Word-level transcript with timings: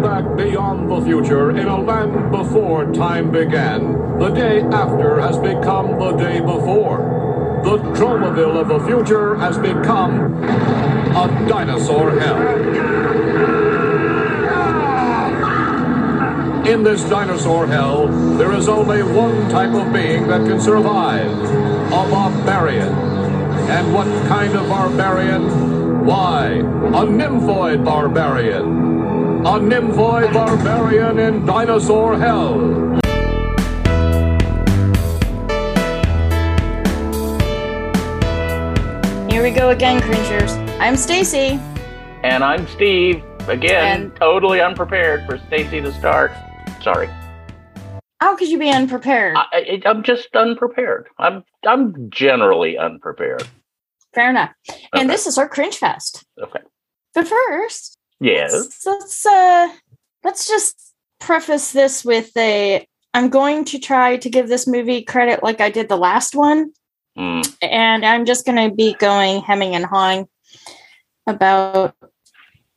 back 0.00 0.36
beyond 0.36 0.90
the 0.90 1.00
future 1.02 1.50
in 1.50 1.66
a 1.66 1.80
land 1.80 2.30
before 2.30 2.92
time 2.92 3.30
began, 3.30 4.18
the 4.18 4.30
day 4.30 4.60
after 4.60 5.20
has 5.20 5.36
become 5.38 5.98
the 5.98 6.12
day 6.12 6.40
before. 6.40 7.60
The 7.64 7.76
Tromaville 7.94 8.60
of 8.60 8.68
the 8.68 8.80
future 8.86 9.36
has 9.36 9.58
become 9.58 10.42
a 10.42 11.46
dinosaur 11.48 12.18
hell. 12.18 12.40
In 16.66 16.82
this 16.82 17.02
dinosaur 17.04 17.66
hell, 17.66 18.08
there 18.38 18.52
is 18.52 18.68
only 18.68 19.02
one 19.02 19.50
type 19.50 19.74
of 19.74 19.92
being 19.92 20.28
that 20.28 20.46
can 20.46 20.60
survive 20.60 21.30
a 21.30 22.10
barbarian. 22.10 22.94
And 23.68 23.92
what 23.92 24.06
kind 24.28 24.54
of 24.54 24.68
barbarian? 24.68 26.04
Why, 26.06 26.46
a 26.54 27.04
nymphoid 27.04 27.84
barbarian. 27.84 28.89
A 29.42 29.58
nymphoid 29.58 30.32
barbarian 30.34 31.18
in 31.18 31.46
dinosaur 31.46 32.18
hell. 32.18 32.98
Here 39.30 39.42
we 39.44 39.52
go 39.52 39.70
again, 39.70 40.00
cringers. 40.02 40.52
I'm 40.80 40.96
Stacy. 40.96 41.58
And 42.24 42.42
I'm 42.42 42.66
Steve. 42.66 43.22
Again, 43.48 44.02
And- 44.02 44.16
totally 44.16 44.60
unprepared 44.60 45.24
for 45.26 45.38
Stacy 45.46 45.80
to 45.80 45.92
start. 45.92 46.32
Sorry, 46.82 47.08
How 48.20 48.34
could 48.36 48.48
you 48.48 48.58
be 48.58 48.68
unprepared? 48.70 49.36
I, 49.36 49.44
I, 49.52 49.82
I'm 49.88 50.02
just 50.02 50.34
unprepared. 50.34 51.08
I'm 51.18 51.44
I'm 51.66 52.10
generally 52.10 52.76
unprepared. 52.76 53.46
Fair 54.14 54.30
enough. 54.30 54.50
And 54.92 55.04
Okay. 55.04 55.06
this 55.06 55.26
is 55.26 55.38
our 55.38 55.48
cringe 55.48 55.76
fest. 55.76 56.24
Okay. 56.42 56.60
But 57.14 57.28
first, 57.28 57.96
Yes. 58.20 58.52
let's, 58.52 58.86
let's 58.86 59.26
uh 59.26 59.68
let's 60.24 60.46
just 60.48 60.94
preface 61.18 61.72
this 61.72 62.04
with 62.04 62.36
a 62.36 62.86
I'm 63.14 63.28
going 63.28 63.64
to 63.66 63.78
try 63.78 64.16
to 64.18 64.30
give 64.30 64.48
this 64.48 64.66
movie 64.66 65.02
credit 65.02 65.42
like 65.42 65.60
I 65.60 65.70
did 65.70 65.88
the 65.88 65.96
last 65.96 66.34
one, 66.36 66.72
Mm, 67.18 67.42
and 67.60 68.06
I'm 68.06 68.24
just 68.24 68.46
gonna 68.46 68.70
be 68.72 68.94
going 68.94 69.40
hemming 69.42 69.74
and 69.74 69.84
hawing 69.84 70.28
about 71.26 71.96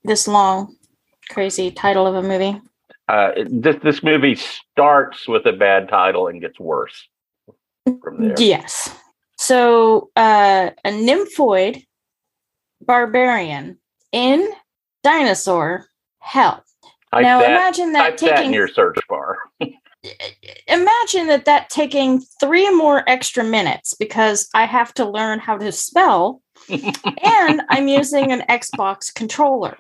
this 0.04 0.28
long, 0.28 0.76
crazy 1.30 1.72
title 1.72 2.08
of 2.08 2.16
a 2.16 2.24
movie. 2.28 2.60
uh, 3.08 3.32
this 3.46 3.76
this 3.84 4.02
movie 4.04 4.36
starts 4.36 5.28
with 5.28 5.46
a 5.46 5.54
bad 5.54 5.88
title 5.88 6.28
and 6.28 6.42
gets 6.42 6.60
worse 6.60 7.08
from 8.02 8.18
there. 8.28 8.36
Yes. 8.40 8.90
So 9.38 10.10
uh, 10.16 10.72
a 10.84 10.90
nymphoid 10.90 11.86
barbarian 12.82 13.78
in 14.12 14.50
dinosaur 15.04 15.88
hell. 16.20 16.64
Type 17.12 17.24
now 17.24 17.40
that, 17.40 17.52
imagine 17.52 17.94
that 17.94 18.18
that 18.18 18.30
in 18.30 18.36
taking 18.36 18.54
your 18.54 18.68
search 18.68 18.98
bar. 19.08 19.38
imagine 20.68 21.28
that 21.28 21.46
that 21.46 21.70
taking 21.70 22.20
three 22.40 22.70
more 22.76 23.04
extra 23.08 23.44
minutes 23.44 23.94
because 23.94 24.50
I 24.54 24.66
have 24.66 24.94
to 24.96 25.06
learn 25.06 25.40
how 25.40 25.58
to 25.58 25.72
spell 25.72 26.42
and 26.70 27.62
I'm 27.70 27.88
using 27.88 28.32
an 28.32 28.42
Xbox 28.50 29.14
controller. 29.14 29.78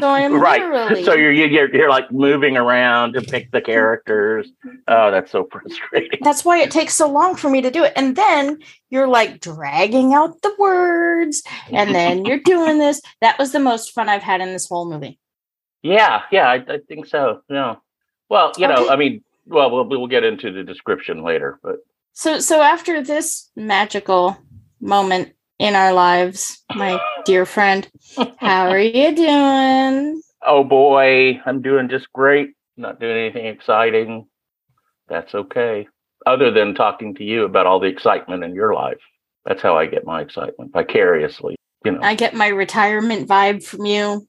So 0.00 0.08
I'm 0.08 0.34
right. 0.40 0.62
literally 0.62 1.04
So 1.04 1.14
you're, 1.14 1.32
you're 1.32 1.74
you're 1.74 1.90
like 1.90 2.10
moving 2.12 2.56
around 2.56 3.14
to 3.14 3.22
pick 3.22 3.50
the 3.50 3.60
characters. 3.60 4.50
Oh, 4.88 5.10
that's 5.10 5.30
so 5.30 5.48
frustrating. 5.50 6.20
that's 6.22 6.44
why 6.44 6.58
it 6.58 6.70
takes 6.70 6.94
so 6.94 7.08
long 7.08 7.36
for 7.36 7.48
me 7.48 7.62
to 7.62 7.70
do 7.70 7.84
it. 7.84 7.92
And 7.96 8.16
then 8.16 8.58
you're 8.90 9.08
like 9.08 9.40
dragging 9.40 10.14
out 10.14 10.42
the 10.42 10.54
words, 10.58 11.42
and 11.70 11.94
then 11.94 12.24
you're 12.24 12.40
doing 12.44 12.78
this. 12.78 13.00
That 13.20 13.38
was 13.38 13.52
the 13.52 13.60
most 13.60 13.92
fun 13.92 14.08
I've 14.08 14.22
had 14.22 14.40
in 14.40 14.48
this 14.52 14.68
whole 14.68 14.88
movie. 14.88 15.18
Yeah, 15.82 16.22
yeah, 16.30 16.48
I, 16.48 16.54
I 16.54 16.78
think 16.88 17.06
so. 17.06 17.42
Yeah. 17.48 17.76
Well, 18.30 18.52
you 18.56 18.66
know, 18.66 18.88
I 18.88 18.96
mean, 18.96 19.22
well, 19.46 19.70
we'll 19.70 19.88
we'll 19.88 20.06
get 20.06 20.24
into 20.24 20.50
the 20.50 20.62
description 20.64 21.22
later, 21.22 21.58
but 21.62 21.76
So, 22.14 22.40
so 22.40 22.62
after 22.62 23.02
this 23.02 23.50
magical 23.56 24.36
moment 24.80 25.32
in 25.58 25.74
our 25.74 25.92
lives, 25.92 26.64
my 26.74 26.98
dear 27.24 27.46
friend, 27.46 27.88
how 28.38 28.68
are 28.68 28.80
you 28.80 29.14
doing? 29.14 30.20
oh 30.46 30.62
boy, 30.64 31.40
I'm 31.46 31.62
doing 31.62 31.88
just 31.88 32.12
great. 32.12 32.50
Not 32.76 33.00
doing 33.00 33.16
anything 33.16 33.46
exciting. 33.46 34.26
That's 35.08 35.34
okay. 35.34 35.86
Other 36.26 36.50
than 36.50 36.74
talking 36.74 37.14
to 37.16 37.24
you 37.24 37.44
about 37.44 37.66
all 37.66 37.80
the 37.80 37.86
excitement 37.86 38.44
in 38.44 38.54
your 38.54 38.74
life. 38.74 39.00
That's 39.46 39.62
how 39.62 39.76
I 39.76 39.86
get 39.86 40.04
my 40.06 40.22
excitement 40.22 40.72
vicariously. 40.72 41.56
You 41.84 41.92
know, 41.92 42.00
I 42.02 42.14
get 42.14 42.34
my 42.34 42.48
retirement 42.48 43.28
vibe 43.28 43.62
from 43.62 43.84
you. 43.86 44.26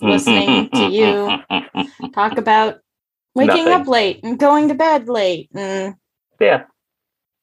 listening 0.00 0.68
to 0.70 0.86
you. 0.90 2.10
Talk 2.12 2.36
about 2.38 2.78
waking 3.34 3.66
Nothing. 3.66 3.72
up 3.72 3.86
late 3.86 4.20
and 4.24 4.38
going 4.38 4.68
to 4.68 4.74
bed 4.74 5.08
late. 5.08 5.48
And 5.54 5.94
yeah, 6.40 6.64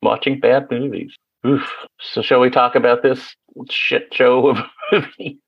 watching 0.02 0.40
bad 0.40 0.70
movies. 0.70 1.14
Oof. 1.48 1.70
So, 2.00 2.22
shall 2.22 2.40
we 2.42 2.50
talk 2.50 2.76
about 2.76 3.04
this 3.04 3.36
shit 3.70 4.14
show 4.14 4.50
of 4.50 4.58
a 4.58 4.70
movie? 4.92 5.40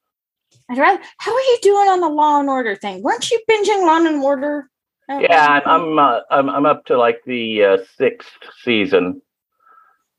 I'd 0.69 0.77
rather. 0.77 1.01
How 1.19 1.33
are 1.33 1.39
you 1.39 1.57
doing 1.61 1.87
on 1.89 1.99
the 2.01 2.09
Law 2.09 2.39
and 2.39 2.49
Order 2.49 2.75
thing? 2.75 3.03
Weren't 3.03 3.29
you 3.29 3.39
binging 3.49 3.85
Law 3.85 3.97
and 3.97 4.23
Order? 4.23 4.69
Yeah, 5.07 5.61
I'm? 5.65 5.81
I'm, 5.83 5.99
uh, 5.99 6.19
I'm 6.31 6.49
I'm 6.49 6.65
up 6.65 6.85
to 6.85 6.97
like 6.97 7.21
the 7.25 7.63
uh, 7.63 7.77
sixth 7.97 8.31
season, 8.63 9.21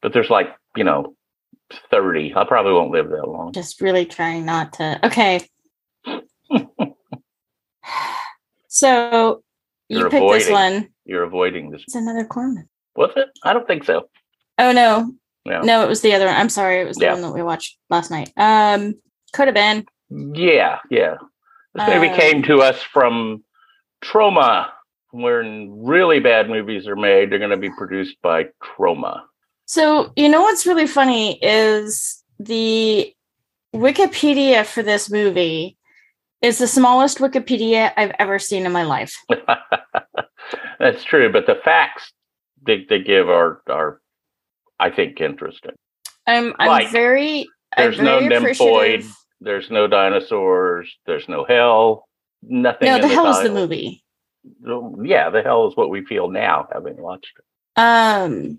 but 0.01 0.13
there's 0.13 0.31
like 0.31 0.55
you 0.77 0.85
know 0.85 1.17
thirty. 1.91 2.33
I 2.37 2.45
probably 2.45 2.73
won't 2.73 2.93
live 2.93 3.09
that 3.11 3.27
long. 3.29 3.53
just 3.53 3.81
really 3.81 4.07
trying 4.07 4.45
not 4.47 4.75
to. 4.75 5.01
Okay. 5.05 5.41
so 8.69 9.43
you 9.89 9.99
You're 9.99 10.11
picked 10.11 10.29
this 10.31 10.49
avoiding. 10.49 10.53
one. 10.53 10.89
You're 11.05 11.25
avoiding 11.25 11.71
this. 11.71 11.83
It's 11.83 11.95
another 11.97 12.25
Corman. 12.25 12.69
Was 12.95 13.11
it? 13.17 13.29
I 13.43 13.53
don't 13.53 13.67
think 13.67 13.85
so. 13.85 14.09
Oh 14.59 14.71
no, 14.73 15.13
No. 15.47 15.61
no, 15.63 15.83
it 15.85 15.89
was 15.89 16.01
the 16.03 16.13
other 16.15 16.27
one. 16.27 16.35
I'm 16.37 16.49
sorry, 16.49 16.81
it 16.81 16.87
was 16.87 16.97
the 16.97 17.05
Yeah. 17.07 17.13
one 17.13 17.23
that 17.23 17.33
we 17.33 17.43
watched 17.43 17.79
last 17.89 18.11
night. 18.11 18.31
Um, 18.37 18.95
could 19.33 19.47
have 19.49 19.55
been. 19.55 19.87
Yeah, 20.11 20.79
yeah. 20.91 21.17
This 21.75 21.89
movie 21.89 22.09
Uh, 22.09 22.17
came 22.17 22.43
to 22.45 22.59
us 22.63 22.83
from 22.83 23.45
Troma. 24.05 24.71
When 25.13 25.85
really 25.85 26.21
bad 26.21 26.49
movies 26.51 26.87
are 26.87 26.97
made, 26.97 27.31
they're 27.31 27.39
going 27.39 27.51
to 27.51 27.57
be 27.57 27.71
produced 27.71 28.17
by 28.23 28.47
Troma. 28.63 29.23
So 29.67 30.13
you 30.17 30.29
know 30.29 30.43
what's 30.43 30.67
really 30.67 30.87
funny 30.87 31.39
is 31.43 32.23
the 32.39 33.13
Wikipedia 33.75 34.65
for 34.67 34.83
this 34.83 35.11
movie 35.11 35.77
is 36.43 36.59
the 36.59 36.67
smallest 36.67 37.19
Wikipedia 37.19 37.93
I've 37.97 38.13
ever 38.19 38.39
seen 38.39 38.67
in 38.67 38.73
my 38.73 38.83
life. 38.85 39.15
That's 40.79 41.03
true, 41.05 41.33
but 41.33 41.47
the 41.47 41.57
facts 41.65 42.13
they, 42.67 42.85
they 42.89 43.01
give 43.01 43.29
are 43.29 43.63
are 43.69 44.01
I 44.79 44.91
think 44.91 45.21
interesting. 45.21 45.73
I'm 46.27 46.55
I'm 46.59 46.69
Like, 46.69 46.91
very 46.91 47.49
I'm 47.77 47.85
there's 47.85 48.01
no 48.01 48.21
very 48.21 48.55
nymphoid. 48.55 49.11
There's 49.41 49.71
no 49.71 49.87
dinosaurs. 49.87 50.95
There's 51.07 51.29
no 51.29 51.45
hell. 51.45 52.09
Nothing. 52.43 52.89
No, 52.89 52.97
in 52.97 53.03
the 53.03 53.09
hell 53.09 53.29
is 53.29 53.43
the 53.43 53.53
movie. 53.53 54.03
Yeah, 55.03 55.31
the 55.31 55.43
hell 55.43 55.67
is 55.69 55.77
what 55.77 55.91
we 55.91 56.05
feel 56.05 56.29
now, 56.29 56.69
having 56.73 56.97
watched 56.97 57.33
it. 57.39 57.81
Um, 57.81 58.59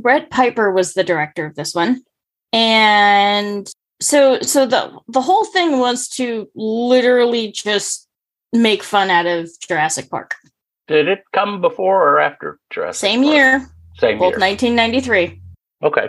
Brett 0.00 0.30
Piper 0.30 0.72
was 0.72 0.94
the 0.94 1.04
director 1.04 1.46
of 1.46 1.54
this 1.54 1.74
one, 1.74 2.02
and 2.52 3.70
so 4.00 4.40
so 4.40 4.66
the 4.66 4.98
the 5.08 5.20
whole 5.20 5.44
thing 5.44 5.78
was 5.78 6.08
to 6.08 6.48
literally 6.54 7.52
just 7.52 8.08
make 8.52 8.82
fun 8.82 9.10
out 9.10 9.26
of 9.26 9.48
Jurassic 9.66 10.10
Park. 10.10 10.34
Did 10.88 11.08
it 11.08 11.22
come 11.32 11.60
before 11.60 12.08
or 12.08 12.20
after 12.20 12.58
Jurassic? 12.70 13.00
Same 13.00 13.22
Park? 13.22 13.34
year, 13.34 13.70
Same 13.98 14.18
both 14.18 14.32
year. 14.32 14.40
1993. 14.40 15.40
Okay. 15.82 16.08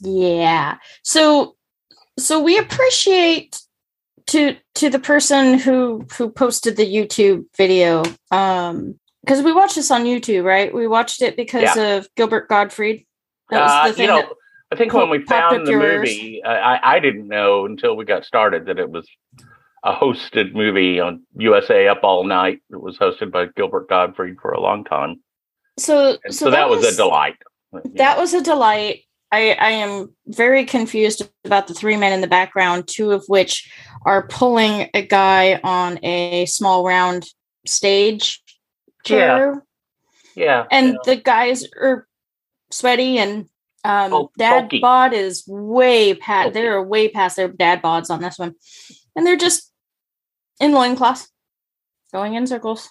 Yeah. 0.00 0.76
So 1.02 1.56
so 2.18 2.42
we 2.42 2.58
appreciate 2.58 3.58
to 4.28 4.56
to 4.76 4.90
the 4.90 4.98
person 4.98 5.58
who 5.58 6.06
who 6.16 6.30
posted 6.30 6.76
the 6.76 6.86
YouTube 6.86 7.44
video 7.56 8.02
um 8.30 8.98
because 9.24 9.42
we 9.42 9.52
watched 9.52 9.76
this 9.76 9.90
on 9.90 10.04
YouTube, 10.04 10.44
right? 10.44 10.74
We 10.74 10.86
watched 10.88 11.22
it 11.22 11.36
because 11.36 11.76
of 11.76 12.08
Gilbert 12.16 12.48
Gottfried. 12.48 13.06
That 13.50 13.60
was 13.62 13.70
Uh, 13.70 13.82
the 13.84 13.88
you 13.90 13.94
thing 13.94 14.06
know, 14.08 14.16
that 14.16 14.28
I 14.72 14.76
think 14.76 14.92
when 14.92 15.10
we 15.10 15.22
found 15.24 15.66
the 15.66 15.70
yours. 15.70 15.98
movie, 16.00 16.42
I, 16.44 16.74
I 16.76 16.94
I 16.96 17.00
didn't 17.00 17.28
know 17.28 17.66
until 17.66 17.96
we 17.96 18.04
got 18.04 18.24
started 18.24 18.66
that 18.66 18.78
it 18.78 18.90
was 18.90 19.08
a 19.84 19.92
hosted 19.94 20.54
movie 20.54 20.98
on 21.00 21.22
USA 21.36 21.88
Up 21.88 22.00
All 22.02 22.24
Night. 22.24 22.60
It 22.70 22.80
was 22.80 22.98
hosted 22.98 23.30
by 23.32 23.46
Gilbert 23.56 23.88
Gottfried 23.88 24.36
for 24.40 24.52
a 24.52 24.60
long 24.60 24.84
time, 24.84 25.20
so 25.78 26.18
so, 26.24 26.30
so, 26.30 26.50
that, 26.50 26.68
was, 26.68 26.84
a 26.84 26.96
delight. 26.96 27.36
That 27.94 28.18
was 28.18 28.34
a 28.34 28.42
delight. 28.42 29.02
I, 29.30 29.52
I 29.52 29.70
am 29.70 30.14
very 30.26 30.64
confused 30.64 31.22
about 31.44 31.66
the 31.66 31.74
three 31.74 31.96
men 31.96 32.12
in 32.12 32.20
the 32.20 32.26
background, 32.26 32.86
two 32.86 33.12
of 33.12 33.24
which 33.28 33.70
are 34.04 34.26
pulling 34.26 34.90
a 34.94 35.02
guy 35.02 35.60
on 35.64 35.98
a 36.04 36.46
small 36.46 36.84
round 36.84 37.26
stage 37.66 38.42
chair. 39.04 39.64
yeah, 40.34 40.66
and 40.70 40.88
yeah. 40.88 40.98
the 41.04 41.16
guys 41.16 41.66
are 41.80 42.06
sweaty 42.70 43.18
and 43.18 43.46
um 43.84 44.10
Bul- 44.10 44.32
dad 44.38 44.60
bulky. 44.60 44.80
bod 44.80 45.12
is 45.12 45.44
way 45.46 46.14
past 46.14 46.54
they're 46.54 46.80
way 46.80 47.08
past 47.08 47.36
their 47.36 47.48
dad 47.48 47.82
bods 47.82 48.10
on 48.10 48.20
this 48.20 48.38
one 48.38 48.54
and 49.16 49.26
they're 49.26 49.36
just 49.36 49.72
in 50.60 50.72
loincloths 50.72 51.28
Going 52.12 52.34
in 52.34 52.46
circles. 52.46 52.90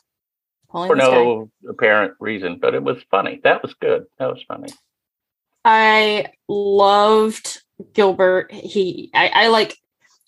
Pulling 0.72 0.88
for 0.90 0.96
no 0.96 1.50
apparent 1.68 2.14
reason, 2.20 2.58
but 2.60 2.74
it 2.74 2.82
was 2.84 2.98
funny. 3.12 3.42
That 3.44 3.62
was 3.62 3.74
good. 3.74 4.06
That 4.20 4.28
was 4.28 4.42
funny. 4.48 4.70
I 5.66 6.28
loved 6.48 7.62
Gilbert. 7.94 8.52
He, 8.52 9.10
I, 9.14 9.28
I 9.28 9.48
like, 9.50 9.78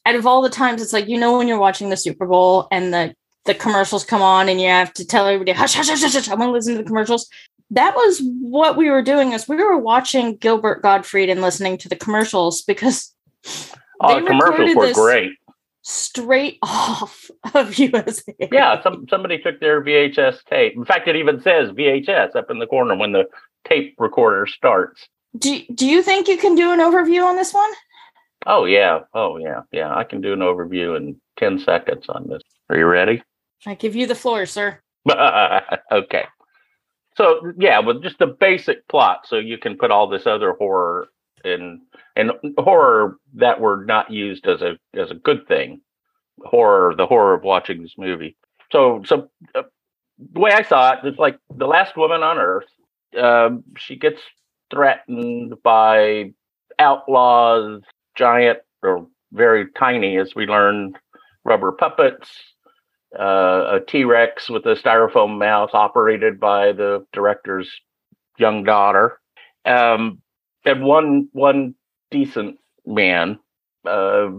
out 0.06 0.16
of 0.16 0.28
all 0.28 0.42
the 0.42 0.50
times, 0.50 0.82
it's 0.82 0.94
like 0.94 1.08
you 1.08 1.18
know 1.18 1.38
when 1.38 1.48
you're 1.48 1.58
watching 1.60 1.90
the 1.90 1.98
Super 1.98 2.26
Bowl 2.28 2.68
and 2.72 2.94
the 2.94 3.16
the 3.46 3.54
commercials 3.54 4.06
come 4.06 4.22
on 4.22 4.48
and 4.48 4.62
you 4.62 4.68
have 4.68 4.94
to 4.94 5.06
tell 5.06 5.28
everybody 5.28 5.52
hush 5.52 5.74
hush 5.74 5.90
hush 5.90 6.02
hush. 6.02 6.14
hush 6.14 6.30
I 6.30 6.36
want 6.36 6.50
to 6.50 6.54
listen 6.54 6.74
to 6.76 6.80
the 6.82 6.88
commercials. 6.88 7.30
That 7.72 7.96
was 7.96 8.22
what 8.42 8.78
we 8.78 8.90
were 8.90 9.02
doing. 9.02 9.32
Is 9.32 9.48
we 9.48 9.56
were 9.56 9.78
watching 9.78 10.36
Gilbert 10.38 10.82
Gottfried 10.82 11.30
and 11.30 11.42
listening 11.42 11.78
to 11.80 11.90
the 11.90 11.96
commercials 11.96 12.62
because 12.62 13.14
Oh, 14.02 14.20
the 14.20 14.26
commercials 14.28 14.76
were 14.76 14.86
this- 14.88 14.98
great. 14.98 15.32
Straight 15.84 16.58
off 16.64 17.30
of 17.54 17.78
USA. 17.78 18.34
Yeah, 18.52 18.82
some 18.82 19.06
somebody 19.10 19.38
took 19.38 19.60
their 19.60 19.84
VHS 19.84 20.44
tape. 20.50 20.74
In 20.76 20.86
fact, 20.86 21.08
it 21.08 21.16
even 21.16 21.42
says 21.42 21.70
VHS 21.70 22.36
up 22.36 22.50
in 22.50 22.60
the 22.60 22.68
corner 22.68 22.96
when 22.96 23.12
the 23.12 23.26
tape 23.68 23.96
recorder 24.00 24.48
starts. 24.48 25.08
Do 25.38 25.62
Do 25.74 25.86
you 25.88 26.02
think 26.02 26.28
you 26.28 26.38
can 26.38 26.56
do 26.56 26.72
an 26.72 26.80
overview 26.80 27.24
on 27.24 27.36
this 27.36 27.54
one? 27.54 27.70
Oh 28.46 28.66
yeah, 28.66 29.00
oh 29.14 29.38
yeah, 29.38 29.62
yeah. 29.72 29.94
I 29.96 30.04
can 30.04 30.22
do 30.22 30.34
an 30.34 30.40
overview 30.40 30.98
in 30.98 31.20
ten 31.38 31.60
seconds 31.60 32.06
on 32.10 32.28
this. 32.28 32.42
Are 32.70 32.78
you 32.78 32.86
ready? 32.86 33.22
I 33.66 33.76
give 33.76 33.96
you 33.96 34.08
the 34.08 34.16
floor, 34.16 34.46
sir. 34.46 34.80
okay. 35.92 36.26
So 37.16 37.54
yeah, 37.58 37.80
with 37.80 38.04
just 38.04 38.20
the 38.20 38.28
basic 38.28 38.88
plot, 38.88 39.22
so 39.28 39.38
you 39.38 39.58
can 39.58 39.78
put 39.78 39.92
all 39.92 40.08
this 40.08 40.26
other 40.26 40.54
horror 40.54 41.08
in 41.44 41.82
and 42.16 42.32
horror 42.58 43.18
that 43.36 43.60
were 43.60 43.86
not 43.86 44.12
used 44.12 44.48
as 44.48 44.62
a 44.62 44.78
as 44.94 45.12
a 45.12 45.16
good 45.16 45.48
thing. 45.48 45.82
Horror, 46.44 46.96
the 46.96 47.06
horror 47.06 47.34
of 47.36 47.44
watching 47.44 47.82
this 47.82 47.96
movie. 47.98 48.36
So 48.72 49.02
so 49.06 49.30
uh, 49.56 49.64
the 50.34 50.40
way 50.40 50.52
I 50.52 50.64
saw 50.64 50.94
it, 50.94 51.00
it's 51.04 51.20
like 51.20 51.38
the 51.56 51.68
last 51.68 51.96
woman 51.98 52.24
on 52.24 52.38
Earth. 52.38 52.68
Um, 53.20 53.64
she 53.78 53.96
gets 53.96 54.22
threatened 54.72 55.54
by 55.64 56.34
outlaws, 56.80 57.82
giant 58.16 58.60
or 58.82 59.08
very 59.32 59.68
tiny, 59.78 60.18
as 60.18 60.34
we 60.36 60.46
learned, 60.46 60.98
rubber 61.44 61.72
puppets 61.72 62.30
uh, 63.18 63.76
a 63.76 63.80
T 63.86 64.04
Rex 64.04 64.50
with 64.50 64.66
a 64.66 64.76
styrofoam 64.76 65.38
mouth 65.38 65.70
operated 65.74 66.40
by 66.40 66.72
the 66.72 67.06
director's 67.14 67.70
young 68.38 68.64
daughter, 68.64 69.20
um, 69.66 70.22
and 70.66 70.84
one 70.84 71.30
one 71.32 71.76
decent 72.14 72.60
man. 72.86 73.40
Uh, 73.86 74.30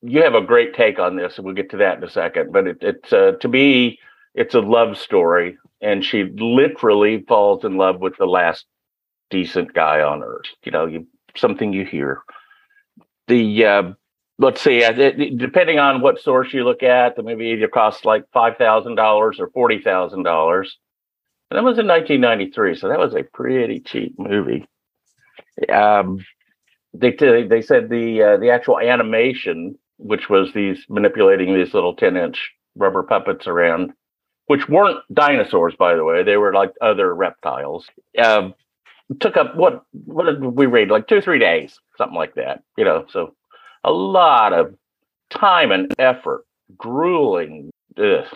you 0.00 0.22
have 0.22 0.34
a 0.34 0.40
great 0.40 0.74
take 0.74 0.98
on 0.98 1.16
this, 1.16 1.36
and 1.36 1.44
we'll 1.44 1.54
get 1.54 1.70
to 1.70 1.76
that 1.76 1.98
in 1.98 2.04
a 2.04 2.10
second. 2.10 2.52
But 2.52 2.66
it, 2.66 2.78
it's 2.80 3.12
uh, 3.12 3.32
to 3.40 3.48
me, 3.48 3.98
it's 4.34 4.54
a 4.54 4.60
love 4.60 4.96
story, 4.96 5.58
and 5.80 6.04
she 6.04 6.24
literally 6.24 7.24
falls 7.28 7.64
in 7.64 7.76
love 7.76 8.00
with 8.00 8.16
the 8.16 8.26
last 8.26 8.64
decent 9.30 9.74
guy 9.74 10.00
on 10.00 10.22
earth. 10.22 10.46
You 10.64 10.72
know, 10.72 10.86
you 10.86 11.06
something 11.36 11.72
you 11.72 11.84
hear. 11.84 12.22
The 13.28 13.64
uh, 13.64 13.82
let's 14.38 14.62
see, 14.62 14.80
depending 15.36 15.78
on 15.78 16.00
what 16.00 16.20
source 16.20 16.54
you 16.54 16.64
look 16.64 16.82
at, 16.82 17.16
the 17.16 17.22
movie 17.22 17.48
either 17.48 17.68
costs 17.68 18.04
like 18.04 18.24
five 18.32 18.56
thousand 18.56 18.94
dollars 18.94 19.38
or 19.38 19.50
forty 19.50 19.80
thousand 19.80 20.22
dollars. 20.22 20.78
And 21.50 21.56
that 21.56 21.64
was 21.64 21.78
in 21.78 21.86
1993, 21.86 22.74
so 22.74 22.88
that 22.88 22.98
was 22.98 23.14
a 23.14 23.22
pretty 23.22 23.80
cheap 23.80 24.18
movie. 24.18 24.68
Um, 25.72 26.18
they 27.00 27.44
they 27.48 27.62
said 27.62 27.88
the 27.90 28.22
uh, 28.22 28.36
the 28.38 28.50
actual 28.50 28.80
animation, 28.80 29.78
which 29.98 30.28
was 30.30 30.52
these 30.54 30.84
manipulating 30.88 31.54
these 31.54 31.74
little 31.74 31.94
10 31.96 32.16
inch 32.16 32.52
rubber 32.76 33.02
puppets 33.04 33.46
around, 33.46 33.92
which 34.46 34.68
weren't 34.68 35.00
dinosaurs, 35.12 35.74
by 35.78 35.94
the 35.96 36.04
way, 36.04 36.22
they 36.22 36.36
were 36.36 36.52
like 36.54 36.72
other 36.82 37.14
reptiles. 37.14 37.86
Um, 38.22 38.54
took 39.20 39.36
up 39.36 39.56
what 39.56 39.84
what 39.92 40.26
did 40.26 40.44
we 40.44 40.66
read 40.66 40.90
like 40.90 41.06
two 41.08 41.16
or 41.16 41.20
three 41.22 41.38
days, 41.38 41.78
something 41.96 42.16
like 42.16 42.34
that. 42.36 42.62
You 42.76 42.84
know, 42.84 43.06
so 43.10 43.34
a 43.84 43.92
lot 43.92 44.52
of 44.52 44.74
time 45.30 45.72
and 45.72 45.92
effort, 45.98 46.44
grueling. 46.76 47.70
Ugh. 47.98 48.26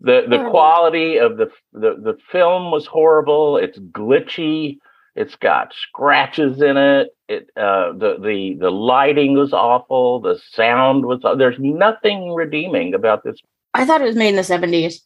The 0.00 0.26
the 0.28 0.36
Horrible. 0.36 0.50
quality 0.50 1.18
of 1.18 1.38
the, 1.38 1.50
the 1.72 1.96
the 2.02 2.18
film 2.30 2.70
was 2.70 2.86
horrible. 2.86 3.56
It's 3.56 3.78
glitchy. 3.78 4.78
It's 5.16 5.34
got 5.34 5.72
scratches 5.72 6.60
in 6.60 6.76
it. 6.76 7.08
It 7.26 7.48
uh, 7.56 7.92
the 7.92 8.18
the 8.22 8.56
the 8.60 8.70
lighting 8.70 9.34
was 9.34 9.54
awful. 9.54 10.20
The 10.20 10.38
sound 10.52 11.06
was. 11.06 11.20
There's 11.38 11.58
nothing 11.58 12.34
redeeming 12.34 12.92
about 12.92 13.24
this. 13.24 13.36
I 13.72 13.86
thought 13.86 14.02
it 14.02 14.04
was 14.04 14.14
made 14.14 14.28
in 14.28 14.36
the 14.36 14.44
seventies. 14.44 15.02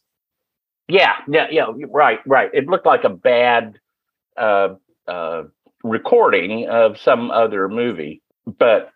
Yeah, 0.89 1.13
yeah, 1.29 1.47
yeah. 1.49 1.67
Right, 1.89 2.19
right. 2.27 2.49
It 2.53 2.67
looked 2.67 2.85
like 2.85 3.05
a 3.05 3.09
bad 3.09 3.79
uh, 4.35 4.75
uh, 5.07 5.43
recording 5.85 6.67
of 6.67 6.99
some 6.99 7.31
other 7.31 7.69
movie, 7.69 8.21
but 8.45 8.91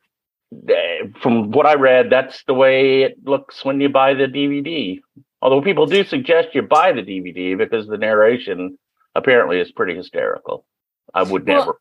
uh, 0.70 0.74
from 1.22 1.52
what 1.52 1.66
I 1.66 1.76
read, 1.76 2.10
that's 2.10 2.44
the 2.44 2.54
way 2.54 3.04
it 3.04 3.26
looks 3.26 3.64
when 3.64 3.80
you 3.80 3.88
buy 3.88 4.14
the 4.14 4.26
DVD. 4.26 5.00
Although 5.42 5.62
people 5.62 5.86
do 5.86 6.04
suggest 6.04 6.50
you 6.54 6.62
buy 6.62 6.92
the 6.92 7.02
DVD 7.02 7.58
because 7.58 7.88
the 7.88 7.98
narration 7.98 8.78
apparently 9.16 9.60
is 9.60 9.72
pretty 9.72 9.96
hysterical. 9.96 10.66
I 11.14 11.24
would 11.24 11.46
Well, 11.48 11.60
never. 11.60 11.78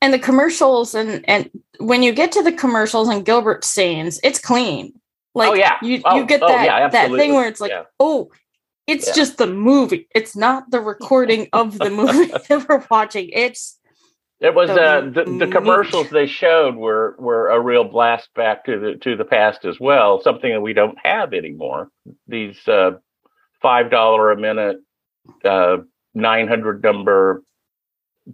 And 0.00 0.12
the 0.12 0.18
commercials 0.18 0.94
and 0.94 1.24
and 1.28 1.50
when 1.78 2.02
you 2.02 2.12
get 2.12 2.32
to 2.32 2.42
the 2.42 2.52
commercials 2.52 3.08
and 3.08 3.24
Gilbert 3.24 3.64
scenes, 3.64 4.20
it's 4.22 4.38
clean. 4.38 4.92
Like 5.34 5.50
Oh, 5.50 5.54
yeah. 5.54 5.78
you 5.82 6.02
Oh, 6.04 6.16
you 6.18 6.26
get 6.26 6.42
oh, 6.42 6.48
that 6.48 6.64
yeah, 6.64 6.88
that 6.88 7.10
thing 7.12 7.34
where 7.34 7.48
it's 7.48 7.60
like, 7.60 7.70
Yeah. 7.70 7.84
oh, 7.98 8.30
it's 8.86 9.08
Yeah. 9.08 9.14
just 9.14 9.38
the 9.38 9.46
movie. 9.46 10.06
It's 10.14 10.36
not 10.36 10.70
the 10.70 10.80
recording 10.80 11.48
of 11.54 11.78
the 11.78 11.90
movie 11.90 12.26
that 12.48 12.66
we're 12.68 12.84
watching. 12.90 13.30
It's 13.32 13.78
It 14.40 14.54
was 14.54 14.68
the 14.68 14.82
uh, 14.82 15.00
the, 15.10 15.24
the 15.24 15.46
commercials 15.50 16.10
they 16.10 16.26
showed 16.26 16.74
were 16.76 17.16
were 17.18 17.48
a 17.48 17.58
real 17.60 17.84
blast 17.84 18.28
back 18.34 18.64
to 18.66 18.78
the 18.78 18.94
to 18.96 19.16
the 19.16 19.24
past 19.24 19.64
as 19.64 19.80
well. 19.80 20.20
Something 20.20 20.52
that 20.52 20.60
we 20.60 20.74
don't 20.74 20.98
have 21.02 21.32
anymore. 21.32 21.88
These 22.28 22.58
uh, 22.68 22.98
five 23.62 23.90
dollar 23.90 24.32
a 24.32 24.36
minute, 24.36 24.78
uh, 25.44 25.78
nine 26.12 26.46
hundred 26.46 26.82
number 26.82 27.42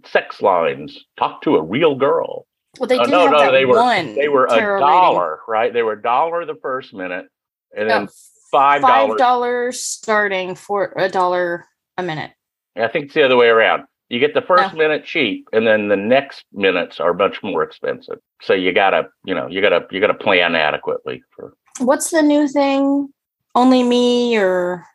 sex 0.05 0.41
lines. 0.41 0.97
Talk 1.17 1.41
to 1.43 1.55
a 1.55 1.61
real 1.61 1.95
girl. 1.95 2.45
well, 2.79 2.87
they 2.87 2.97
uh, 2.97 3.01
Oh, 3.01 3.05
did 3.05 3.11
no, 3.11 3.19
have 3.21 3.31
no, 3.31 3.39
that 3.39 3.51
they 3.51 3.65
were- 3.65 3.75
one. 3.75 4.15
They 4.15 4.29
were 4.29 4.45
a 4.45 4.79
dollar, 4.79 5.39
right? 5.47 5.73
They 5.73 5.83
were 5.83 5.93
a 5.93 6.01
dollar 6.01 6.45
the 6.45 6.55
first 6.61 6.93
minute, 6.93 7.27
and 7.75 7.89
then 7.89 8.03
No, 8.05 8.09
five 8.51 8.81
five 8.81 9.07
dollars. 9.07 9.17
dollars 9.19 9.83
starting 9.83 10.55
for 10.55 10.93
a 10.95 11.09
dollar 11.09 11.65
a 11.97 12.03
minute. 12.03 12.31
I 12.77 12.87
think 12.87 13.05
it's 13.05 13.13
the 13.13 13.23
other 13.23 13.35
way 13.37 13.47
around. 13.47 13.83
You 14.09 14.19
get 14.19 14.33
the 14.33 14.41
first 14.41 14.73
oh. 14.73 14.77
minute 14.77 15.05
cheap, 15.05 15.47
and 15.53 15.65
then 15.65 15.87
the 15.87 15.95
next 15.95 16.43
minutes 16.53 16.99
are 16.99 17.13
much 17.13 17.41
more 17.43 17.63
expensive. 17.63 18.19
So 18.41 18.53
you 18.53 18.73
gotta, 18.73 19.07
you 19.25 19.33
know, 19.35 19.47
you 19.47 19.61
gotta, 19.61 19.85
you 19.91 19.99
gotta 20.01 20.13
plan 20.13 20.55
adequately 20.55 21.23
for 21.35 21.53
What's 21.79 22.09
the 22.11 22.21
new 22.21 22.47
thing? 22.47 23.09
Only 23.55 23.83
me 23.83 24.37
or 24.37 24.85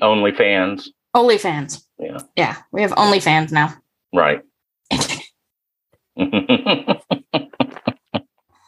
OnlyFans. 0.00 0.88
OnlyFans? 1.14 1.84
Yeah. 1.98 2.18
Yeah, 2.36 2.56
we 2.72 2.82
have 2.82 2.92
OnlyFans 2.92 3.52
now. 3.52 3.74
Right. 4.12 4.42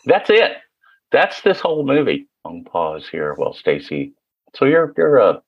That's 0.07 0.31
it. 0.31 0.53
That's 1.13 1.41
this 1.43 1.61
whole 1.61 1.85
movie. 1.87 2.29
On 2.45 2.63
pause 2.65 3.09
here 3.09 3.35
Well, 3.39 3.55
Stacy. 3.55 4.13
So 4.55 4.67
you're 4.67 4.93
you're 4.97 5.17
a 5.19 5.43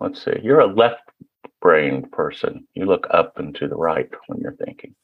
let's 0.00 0.24
see, 0.24 0.38
you're 0.42 0.60
a 0.60 0.66
left-brained 0.66 2.12
person. 2.12 2.66
You 2.74 2.86
look 2.86 3.06
up 3.10 3.38
and 3.38 3.54
to 3.56 3.68
the 3.68 3.76
right 3.76 4.08
when 4.26 4.40
you're 4.40 4.56
thinking. 4.56 4.94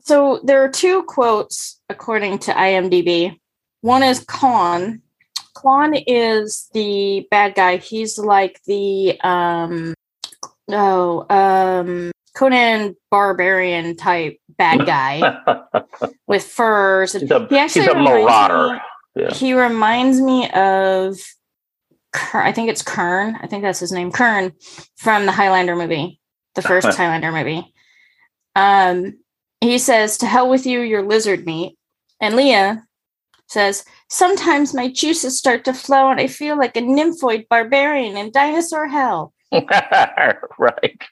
So 0.00 0.40
there 0.44 0.62
are 0.62 0.70
two 0.70 1.02
quotes 1.04 1.80
according 1.88 2.38
to 2.40 2.52
IMDb. 2.52 3.38
One 3.80 4.02
is 4.02 4.20
Khan. 4.20 5.02
Khan 5.54 5.94
is 6.06 6.68
the 6.72 7.26
bad 7.30 7.54
guy. 7.54 7.76
He's 7.78 8.18
like 8.18 8.60
the 8.66 9.20
um 9.22 9.94
oh 10.70 11.26
um 11.28 12.12
Conan 12.34 12.94
barbarian 13.10 13.96
type 13.96 14.38
bad 14.56 14.86
guy 14.86 15.38
with 16.26 16.44
furs. 16.44 17.12
he's 17.12 17.30
a, 17.30 17.46
He 17.48 17.58
actually 17.58 17.82
he's 17.82 17.90
a 17.90 17.94
reminds 17.94 18.24
marauder. 18.26 18.74
me- 18.74 19.22
Yeah. 19.22 19.34
He 19.34 19.52
reminds 19.54 20.20
me 20.20 20.48
of 20.50 21.16
Kern, 22.12 22.46
I 22.46 22.52
think 22.52 22.70
it's 22.70 22.82
Kern. 22.82 23.36
I 23.42 23.46
think 23.46 23.62
that's 23.62 23.80
his 23.80 23.92
name. 23.92 24.10
Kern 24.12 24.52
from 24.96 25.26
the 25.26 25.32
Highlander 25.32 25.76
movie, 25.76 26.20
the 26.54 26.62
first 26.70 26.86
Highlander 26.96 27.32
movie. 27.32 27.72
Um, 28.56 29.18
he 29.60 29.78
says, 29.78 30.16
"To 30.18 30.26
hell 30.26 30.48
with 30.48 30.66
you, 30.66 30.80
your 30.80 31.02
lizard 31.02 31.44
meat." 31.46 31.76
And 32.20 32.34
Leah 32.36 32.84
says, 33.48 33.84
"Sometimes 34.08 34.72
my 34.74 34.88
juices 34.90 35.36
start 35.38 35.64
to 35.64 35.74
flow, 35.74 36.10
and 36.10 36.20
I 36.20 36.26
feel 36.28 36.56
like 36.56 36.76
a 36.76 36.80
nymphoid 36.80 37.46
barbarian 37.48 38.16
in 38.16 38.30
dinosaur 38.32 38.88
hell." 38.88 39.32
right. 40.58 41.02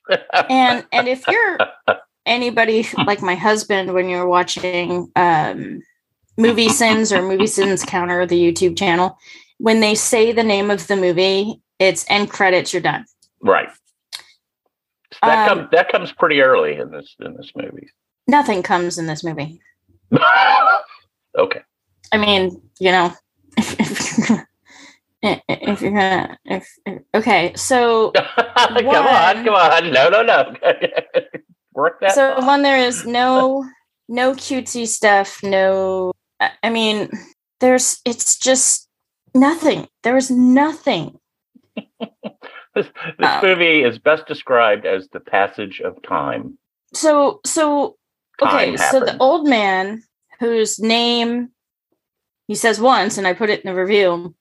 And 0.50 0.86
and 0.92 1.08
if 1.08 1.26
you're 1.28 1.58
anybody 2.26 2.86
like 3.06 3.22
my 3.22 3.34
husband, 3.34 3.94
when 3.94 4.08
you're 4.08 4.26
watching 4.26 5.10
um, 5.16 5.82
movie 6.36 6.68
sins 6.68 7.12
or 7.12 7.22
movie 7.22 7.46
sins 7.46 7.82
counter 7.84 8.26
the 8.26 8.36
YouTube 8.40 8.76
channel, 8.76 9.18
when 9.58 9.80
they 9.80 9.94
say 9.94 10.32
the 10.32 10.44
name 10.44 10.70
of 10.70 10.86
the 10.86 10.96
movie 10.96 11.60
It's 11.78 12.04
end 12.08 12.30
credits. 12.30 12.72
You're 12.72 12.82
done. 12.82 13.04
Right. 13.40 13.68
That 15.22 15.48
Um, 15.50 15.58
comes 15.58 15.70
that 15.72 15.90
comes 15.90 16.12
pretty 16.12 16.40
early 16.42 16.76
in 16.76 16.90
this 16.90 17.14
in 17.20 17.36
this 17.36 17.52
movie. 17.56 17.88
Nothing 18.28 18.62
comes 18.62 18.98
in 18.98 19.06
this 19.06 19.24
movie. 19.24 19.60
okay. 21.38 21.62
I 22.12 22.18
mean, 22.18 22.60
you 22.78 22.90
know, 22.92 23.12
if, 25.48 25.82
you're 25.82 25.90
gonna, 25.90 26.38
if 26.44 26.68
if, 26.84 27.02
okay, 27.14 27.52
so 27.54 28.10
come 28.56 28.76
on, 28.76 28.84
One- 28.84 29.44
come 29.44 29.54
on. 29.54 29.92
No, 29.92 30.08
no, 30.08 30.22
no. 30.22 30.54
Work 31.74 32.00
that. 32.00 32.12
so 32.12 32.34
thought. 32.34 32.46
one 32.46 32.62
there 32.62 32.78
is 32.78 33.04
no 33.04 33.64
no 34.08 34.32
cutesy 34.32 34.86
stuff. 34.86 35.42
No, 35.42 36.12
I 36.62 36.70
mean, 36.70 37.10
there's 37.60 38.00
it's 38.04 38.38
just 38.38 38.88
nothing. 39.34 39.88
There 40.02 40.16
is 40.16 40.30
nothing. 40.30 41.18
this 42.00 42.06
this 42.74 42.86
um, 43.20 43.40
movie 43.42 43.82
is 43.82 43.98
best 43.98 44.26
described 44.26 44.86
as 44.86 45.08
the 45.12 45.20
passage 45.20 45.80
of 45.80 46.00
time. 46.02 46.58
So 46.94 47.40
so 47.44 47.96
okay, 48.40 48.76
Time 48.76 48.90
so 48.90 49.00
the 49.00 49.16
old 49.18 49.48
man 49.48 50.02
whose 50.40 50.78
name 50.78 51.50
he 52.46 52.54
says 52.54 52.80
once, 52.80 53.18
and 53.18 53.26
I 53.26 53.32
put 53.32 53.50
it 53.50 53.64
in 53.64 53.74
the 53.74 53.80
review. 53.80 54.34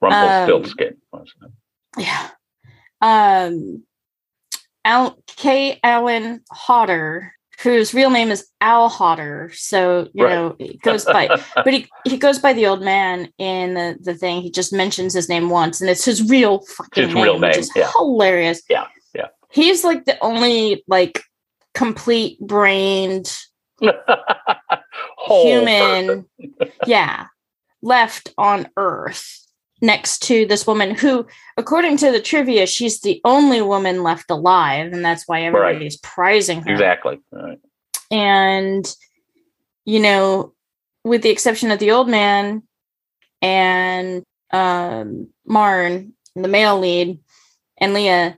Rumpelstiltskin. 0.00 0.96
wasn't? 1.12 1.52
Yeah. 1.98 2.28
Um 3.00 3.84
Al 4.84 5.18
K. 5.26 5.78
Allen 5.84 6.42
Hodder, 6.50 7.34
whose 7.62 7.92
real 7.92 8.08
name 8.10 8.30
is 8.30 8.48
Al 8.62 8.88
Hodder. 8.88 9.50
So, 9.54 10.08
you 10.14 10.24
Right. 10.24 10.34
know, 10.34 10.56
he 10.58 10.78
goes 10.78 11.04
by 11.04 11.28
but 11.54 11.72
he, 11.74 11.86
he 12.04 12.16
goes 12.16 12.38
by 12.38 12.54
the 12.54 12.66
old 12.66 12.80
man 12.82 13.28
in 13.38 13.74
the, 13.74 13.96
the 14.00 14.14
thing. 14.14 14.40
He 14.40 14.50
just 14.50 14.72
mentions 14.72 15.12
his 15.12 15.28
name 15.28 15.50
once 15.50 15.80
and 15.80 15.90
it's 15.90 16.04
his 16.06 16.28
real 16.30 16.60
fucking 16.60 17.06
His 17.08 17.14
name, 17.14 17.24
real 17.24 17.34
which 17.38 17.42
name, 17.52 17.60
is 17.60 17.70
yeah. 17.76 17.90
hilarious. 17.94 18.62
Yeah, 18.70 18.86
yeah. 19.14 19.26
He's 19.50 19.84
like 19.84 20.06
the 20.06 20.18
only 20.24 20.82
like 20.88 21.22
complete 21.74 22.40
brained 22.40 23.36
human 25.28 26.26
yeah 26.86 27.26
left 27.82 28.32
on 28.36 28.68
earth 28.76 29.39
next 29.80 30.20
to 30.24 30.44
this 30.46 30.66
woman 30.66 30.94
who 30.94 31.26
according 31.56 31.96
to 31.96 32.10
the 32.12 32.20
trivia 32.20 32.66
she's 32.66 33.00
the 33.00 33.20
only 33.24 33.62
woman 33.62 34.02
left 34.02 34.30
alive 34.30 34.92
and 34.92 35.04
that's 35.04 35.26
why 35.26 35.42
everybody's 35.42 35.96
prizing 35.98 36.62
her 36.62 36.70
Exactly. 36.70 37.18
Right. 37.32 37.58
and 38.10 38.84
you 39.86 40.00
know 40.00 40.52
with 41.04 41.22
the 41.22 41.30
exception 41.30 41.70
of 41.70 41.78
the 41.78 41.90
old 41.92 42.08
man 42.08 42.62
and 43.40 44.22
um 44.52 45.28
marn 45.46 46.12
the 46.36 46.48
male 46.48 46.78
lead 46.78 47.18
and 47.78 47.94
leah 47.94 48.36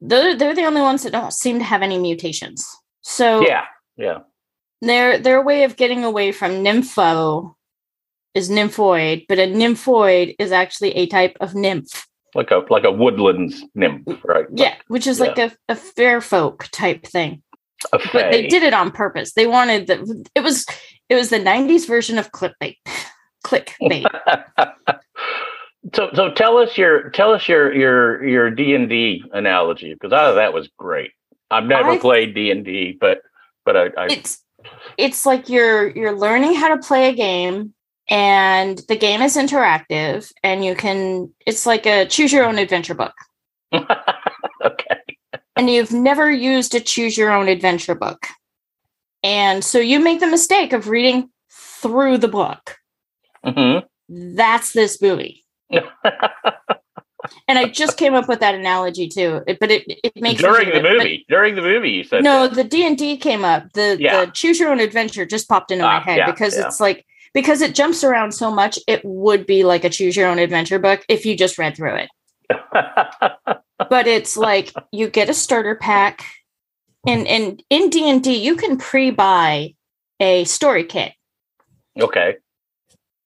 they're, 0.00 0.36
they're 0.36 0.54
the 0.54 0.64
only 0.66 0.80
ones 0.82 1.02
that 1.02 1.12
don't 1.12 1.32
seem 1.32 1.58
to 1.58 1.64
have 1.64 1.82
any 1.82 1.98
mutations 1.98 2.66
so 3.02 3.40
Yeah. 3.40 3.64
Yeah. 3.96 4.18
their 4.80 5.18
their 5.18 5.42
way 5.42 5.64
of 5.64 5.76
getting 5.76 6.04
away 6.04 6.30
from 6.32 6.62
nympho 6.62 7.54
is 8.34 8.50
nymphoid, 8.50 9.26
but 9.28 9.38
a 9.38 9.46
nymphoid 9.46 10.34
is 10.38 10.52
actually 10.52 10.90
a 10.96 11.06
type 11.06 11.36
of 11.40 11.54
nymph. 11.54 12.06
Like 12.34 12.50
a 12.50 12.64
like 12.68 12.84
a 12.84 12.90
woodlands 12.90 13.62
nymph, 13.74 14.06
right? 14.24 14.46
Yeah, 14.52 14.74
which 14.88 15.06
is 15.06 15.20
like 15.20 15.38
a, 15.38 15.52
a 15.68 15.76
fair 15.76 16.20
folk 16.20 16.68
type 16.72 17.06
thing. 17.06 17.42
But 17.92 18.30
they 18.32 18.46
did 18.46 18.62
it 18.62 18.74
on 18.74 18.90
purpose. 18.90 19.34
They 19.34 19.46
wanted 19.46 19.86
the 19.86 20.26
it 20.34 20.40
was 20.40 20.66
it 21.08 21.14
was 21.14 21.30
the 21.30 21.38
90s 21.38 21.86
version 21.86 22.18
of 22.18 22.32
clickbait. 22.32 22.76
Clickbait. 23.46 24.06
so 25.94 26.10
so 26.14 26.32
tell 26.32 26.58
us 26.58 26.76
your 26.76 27.10
tell 27.10 27.32
us 27.32 27.46
your 27.46 27.72
your 27.72 28.26
your 28.26 28.50
D 28.50 28.74
and 28.74 28.88
D 28.88 29.22
analogy 29.32 29.94
because 29.94 30.12
I 30.12 30.18
thought 30.18 30.34
that 30.34 30.54
was 30.54 30.68
great. 30.76 31.12
I've 31.50 31.66
never 31.66 31.90
I- 31.90 31.98
played 31.98 32.34
D 32.34 32.50
and 32.50 32.64
D, 32.64 32.96
but 32.98 33.20
but 33.64 33.76
I, 33.76 33.84
I 33.96 34.06
it's 34.06 34.42
it's 34.98 35.26
like 35.26 35.48
you're 35.48 35.88
you're 35.90 36.16
learning 36.16 36.54
how 36.54 36.74
to 36.74 36.78
play 36.78 37.08
a 37.10 37.12
game 37.12 37.74
and 38.08 38.78
the 38.88 38.96
game 38.96 39.22
is 39.22 39.36
interactive 39.36 40.30
and 40.42 40.64
you 40.64 40.74
can 40.74 41.32
it's 41.46 41.64
like 41.66 41.86
a 41.86 42.06
choose 42.06 42.32
your 42.32 42.44
own 42.44 42.58
adventure 42.58 42.94
book. 42.94 43.14
okay. 43.74 45.00
and 45.56 45.70
you've 45.70 45.92
never 45.92 46.30
used 46.30 46.74
a 46.74 46.80
choose 46.80 47.16
your 47.16 47.30
own 47.32 47.48
adventure 47.48 47.94
book. 47.94 48.26
And 49.22 49.64
so 49.64 49.78
you 49.78 50.00
make 50.00 50.20
the 50.20 50.26
mistake 50.26 50.72
of 50.74 50.88
reading 50.88 51.30
through 51.50 52.18
the 52.18 52.28
book. 52.28 52.76
hmm 53.44 53.78
That's 54.08 54.72
this 54.72 55.00
movie. 55.00 55.44
And 57.48 57.58
I 57.58 57.68
just 57.68 57.96
came 57.96 58.12
up 58.12 58.28
with 58.28 58.40
that 58.40 58.54
analogy 58.54 59.08
too. 59.08 59.40
It- 59.46 59.58
but 59.58 59.70
it 59.70 59.84
it 59.86 60.12
makes 60.16 60.42
During 60.42 60.68
the 60.68 60.76
it. 60.76 60.82
But 60.82 60.92
movie, 60.92 61.24
during 61.28 61.54
the 61.54 61.62
movie, 61.62 61.90
you 61.90 62.04
said 62.04 62.22
No, 62.22 62.46
that. 62.46 62.54
the 62.54 62.64
D 62.64 62.86
and 62.86 62.98
D 62.98 63.16
came 63.16 63.44
up. 63.46 63.72
The 63.72 63.96
Yeah. 63.98 64.26
the 64.26 64.30
choose 64.32 64.60
your 64.60 64.70
own 64.70 64.78
adventure 64.80 65.24
just 65.24 65.48
popped 65.48 65.70
into 65.70 65.84
my 65.84 65.96
Ah, 65.96 66.00
head 66.00 66.18
yeah, 66.18 66.30
because 66.30 66.54
yeah. 66.56 66.66
it's 66.66 66.80
like 66.80 67.06
because 67.34 67.60
it 67.60 67.74
jumps 67.74 68.04
around 68.04 68.32
so 68.32 68.50
much, 68.50 68.78
it 68.88 69.04
would 69.04 69.46
be 69.46 69.64
like 69.64 69.84
a 69.84 69.90
choose 69.90 70.16
your 70.16 70.28
own 70.28 70.38
adventure 70.38 70.78
book 70.78 71.04
if 71.08 71.26
you 71.26 71.36
just 71.36 71.58
read 71.58 71.76
through 71.76 71.96
it. 71.96 72.08
but 73.90 74.06
it's 74.06 74.36
like 74.36 74.72
you 74.92 75.08
get 75.08 75.28
a 75.28 75.34
starter 75.34 75.74
pack 75.74 76.24
and 77.06 77.26
and 77.26 77.62
in 77.70 77.90
d&d 77.90 78.34
you 78.34 78.56
can 78.56 78.76
pre-buy 78.76 79.74
a 80.20 80.44
story 80.44 80.84
kit 80.84 81.12
okay. 82.00 82.36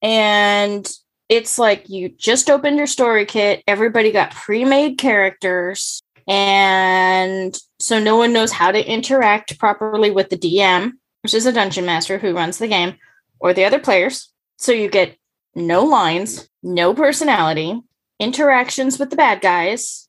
and 0.02 0.88
it's 1.28 1.58
like 1.58 1.88
you 1.88 2.08
just 2.08 2.48
opened 2.48 2.76
your 2.76 2.86
story 2.86 3.26
kit 3.26 3.62
everybody 3.66 4.10
got 4.10 4.30
pre-made 4.32 4.98
characters 4.98 6.02
and 6.26 7.58
so 7.78 7.98
no 7.98 8.16
one 8.16 8.32
knows 8.32 8.52
how 8.52 8.70
to 8.70 8.90
interact 8.90 9.58
properly 9.58 10.10
with 10.10 10.28
the 10.30 10.38
dm 10.38 10.92
which 11.22 11.34
is 11.34 11.46
a 11.46 11.52
dungeon 11.52 11.84
master 11.84 12.18
who 12.18 12.34
runs 12.34 12.58
the 12.58 12.68
game 12.68 12.94
or 13.40 13.52
the 13.52 13.64
other 13.64 13.78
players 13.78 14.32
so 14.56 14.72
you 14.72 14.88
get 14.88 15.16
no 15.54 15.84
lines 15.84 16.48
no 16.62 16.94
personality 16.94 17.80
interactions 18.18 18.98
with 18.98 19.10
the 19.10 19.16
bad 19.16 19.40
guys 19.40 20.08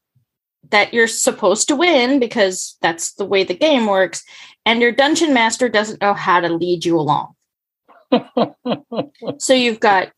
that 0.70 0.94
you're 0.94 1.08
supposed 1.08 1.68
to 1.68 1.76
win 1.76 2.20
because 2.20 2.78
that's 2.82 3.14
the 3.14 3.26
way 3.26 3.44
the 3.44 3.56
game 3.56 3.88
works 3.88 4.24
and 4.66 4.82
your 4.82 4.92
dungeon 4.92 5.34
master 5.34 5.70
doesn't 5.70 6.02
know 6.02 6.14
how 6.14 6.40
to 6.40 6.50
lead 6.50 6.86
you 6.86 7.00
along 7.00 7.34
so 9.38 9.54
you've 9.54 9.80
got 9.80 10.12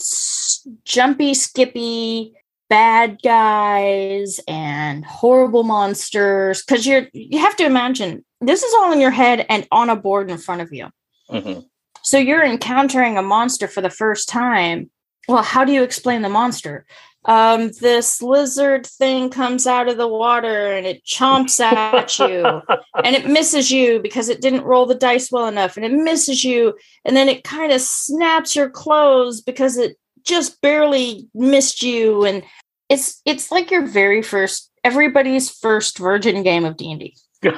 jumpy, 0.85 1.33
skippy, 1.33 2.33
bad 2.69 3.21
guys 3.21 4.39
and 4.47 5.05
horrible 5.05 5.63
monsters. 5.63 6.63
Because 6.63 6.87
you're 6.87 7.07
you 7.13 7.39
have 7.39 7.55
to 7.57 7.65
imagine 7.65 8.23
this 8.39 8.63
is 8.63 8.73
all 8.75 8.91
in 8.91 9.01
your 9.01 9.11
head 9.11 9.45
and 9.49 9.67
on 9.71 9.89
a 9.89 9.95
board 9.95 10.31
in 10.31 10.37
front 10.37 10.61
of 10.61 10.71
you. 10.71 10.87
Mhm. 11.29 11.65
So 12.03 12.17
you're 12.17 12.43
encountering 12.43 13.17
a 13.17 13.21
monster 13.21 13.67
for 13.67 13.81
the 13.81 13.89
first 13.89 14.29
time. 14.29 14.89
Well, 15.27 15.43
how 15.43 15.65
do 15.65 15.71
you 15.71 15.83
explain 15.83 16.21
the 16.21 16.29
monster? 16.29 16.85
Um, 17.25 17.69
this 17.79 18.21
lizard 18.23 18.87
thing 18.87 19.29
comes 19.29 19.67
out 19.67 19.87
of 19.87 19.97
the 19.97 20.07
water 20.07 20.73
and 20.73 20.87
it 20.87 21.05
chomps 21.05 21.59
at 21.59 22.17
you 22.17 22.43
and 23.03 23.15
it 23.15 23.27
misses 23.27 23.69
you 23.69 23.99
because 24.01 24.27
it 24.27 24.41
didn't 24.41 24.63
roll 24.63 24.87
the 24.87 24.95
dice 24.95 25.31
well 25.31 25.47
enough 25.47 25.77
and 25.77 25.85
it 25.85 25.91
misses 25.91 26.43
you 26.43 26.73
and 27.05 27.15
then 27.15 27.29
it 27.29 27.43
kind 27.43 27.71
of 27.71 27.79
snaps 27.79 28.55
your 28.55 28.71
clothes 28.71 29.39
because 29.39 29.77
it 29.77 29.97
just 30.23 30.59
barely 30.61 31.27
missed 31.35 31.83
you 31.83 32.25
and 32.25 32.43
it's 32.89 33.21
it's 33.25 33.51
like 33.51 33.69
your 33.69 33.85
very 33.85 34.23
first 34.23 34.71
everybody's 34.83 35.49
first 35.49 35.99
virgin 35.99 36.41
game 36.41 36.65
of 36.65 36.75
D&D. 36.75 37.15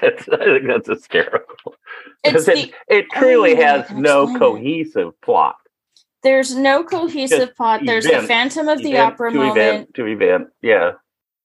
that's, 0.00 0.28
I 0.28 0.36
think 0.44 0.66
that's 0.66 0.88
hysterical. 0.88 1.74
It's 2.24 2.46
Because 2.46 2.48
it, 2.48 2.72
it 2.88 3.06
truly 3.12 3.56
I 3.56 3.62
has 3.62 3.90
no 3.90 4.34
it. 4.34 4.38
cohesive 4.38 5.18
plot. 5.22 5.56
there's 6.22 6.54
no 6.54 6.84
cohesive 6.84 7.38
Just 7.48 7.56
plot. 7.56 7.80
There's 7.84 8.04
the 8.04 8.22
Phantom 8.22 8.68
of 8.68 8.82
the 8.82 8.98
Opera 8.98 9.30
to 9.32 9.36
moment 9.38 9.56
event 9.56 9.94
to 9.94 10.06
event. 10.06 10.48
Yeah. 10.62 10.92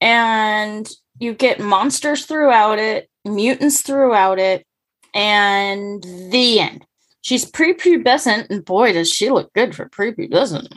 and 0.02 0.90
you 1.20 1.34
get 1.34 1.60
monsters 1.62 2.26
throughout 2.26 2.78
it, 2.80 3.10
mutants 3.24 3.82
throughout 3.82 4.38
it, 4.38 4.66
and 5.14 6.04
the 6.32 6.60
end. 6.60 6.86
She's 7.22 7.50
prepubescent, 7.50 8.48
and 8.50 8.64
boy, 8.66 8.92
does 8.94 9.10
she 9.10 9.30
look 9.32 9.52
good 9.54 9.74
for 9.76 9.88
prepubescent. 9.90 10.68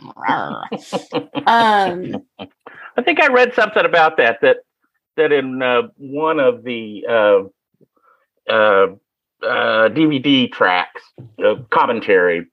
um, 1.47 2.23
I 2.97 3.03
think 3.03 3.21
I 3.21 3.27
read 3.29 3.53
something 3.55 3.85
about 3.85 4.17
that 4.19 4.41
that 4.43 4.59
that 5.17 5.33
in 5.33 5.61
uh, 5.61 5.83
one 5.97 6.39
of 6.41 6.63
the 6.65 7.05
uh, 7.09 7.49
uh, 8.49 8.87
uh, 9.43 9.89
DVD 9.91 10.51
tracks, 10.51 11.03
uh, 11.45 11.57
commentary, 11.71 12.47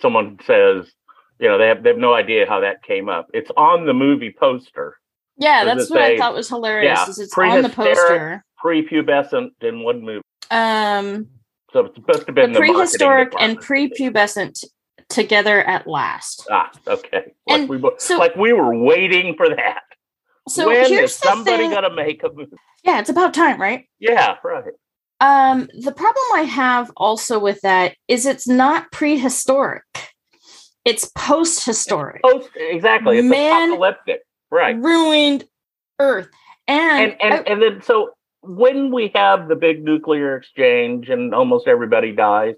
someone 0.00 0.38
says, 0.46 0.90
you 1.38 1.48
know, 1.48 1.58
they 1.58 1.66
have 1.68 1.82
they 1.82 1.90
have 1.90 1.98
no 1.98 2.14
idea 2.14 2.46
how 2.48 2.60
that 2.60 2.82
came 2.82 3.08
up. 3.08 3.28
It's 3.34 3.50
on 3.56 3.86
the 3.86 3.94
movie 3.94 4.34
poster, 4.38 4.96
yeah, 5.38 5.64
that's 5.64 5.90
what 5.90 6.00
I 6.02 6.16
thought 6.18 6.34
was 6.34 6.48
hilarious. 6.48 6.98
yeah, 6.98 7.08
is 7.08 7.18
it's 7.18 7.36
on 7.36 7.62
the 7.62 7.68
poster. 7.68 8.44
prepubescent 8.64 9.50
in 9.60 9.82
one 9.82 10.02
movie. 10.04 10.22
Um, 10.50 11.26
So 11.72 11.86
it's 11.86 11.96
supposed 11.96 12.20
to 12.20 12.26
have 12.26 12.26
the 12.26 12.32
been 12.32 12.52
the, 12.52 12.58
prehistoric 12.60 13.32
and 13.40 13.58
prepubescent 13.58 14.64
together 15.08 15.62
at 15.64 15.86
last. 15.86 16.46
Ah, 16.50 16.70
okay. 16.86 17.32
Like 17.46 17.60
And 17.60 17.68
we 17.68 17.78
were, 17.78 17.94
so- 17.98 18.18
like 18.18 18.36
we 18.36 18.52
were 18.52 18.74
waiting 18.76 19.34
for 19.36 19.48
that. 19.48 19.82
So 20.48 20.66
when 20.68 20.90
here's 20.90 21.12
is 21.12 21.16
somebody 21.16 21.64
thing. 21.64 21.70
gonna 21.70 21.94
make 21.94 22.22
a 22.24 22.28
movie? 22.32 22.52
yeah, 22.84 22.98
it's 23.00 23.10
about 23.10 23.32
time, 23.32 23.60
right? 23.60 23.86
Yeah, 24.00 24.36
right. 24.44 24.64
Um, 25.22 25.68
the 25.72 25.92
problem 25.92 26.24
I 26.34 26.42
have 26.42 26.90
also 26.96 27.38
with 27.38 27.60
that 27.60 27.94
is 28.08 28.26
it's 28.26 28.48
not 28.48 28.90
prehistoric. 28.90 29.84
It's 30.84 31.08
post-historic. 31.16 32.22
Post 32.22 32.50
exactly. 32.56 33.18
It's 33.18 33.28
Man- 33.28 33.70
apocalyptic. 33.70 34.22
Right. 34.50 34.76
Ruined 34.76 35.44
Earth. 36.00 36.28
And, 36.66 37.12
And 37.12 37.22
and, 37.22 37.48
and 37.48 37.62
then 37.62 37.82
so 37.82 38.10
when 38.40 38.92
we 38.92 39.12
have 39.14 39.46
the 39.46 39.54
big 39.54 39.84
nuclear 39.84 40.36
exchange 40.36 41.08
and 41.08 41.32
almost 41.32 41.68
everybody 41.68 42.12
dies, 42.12 42.56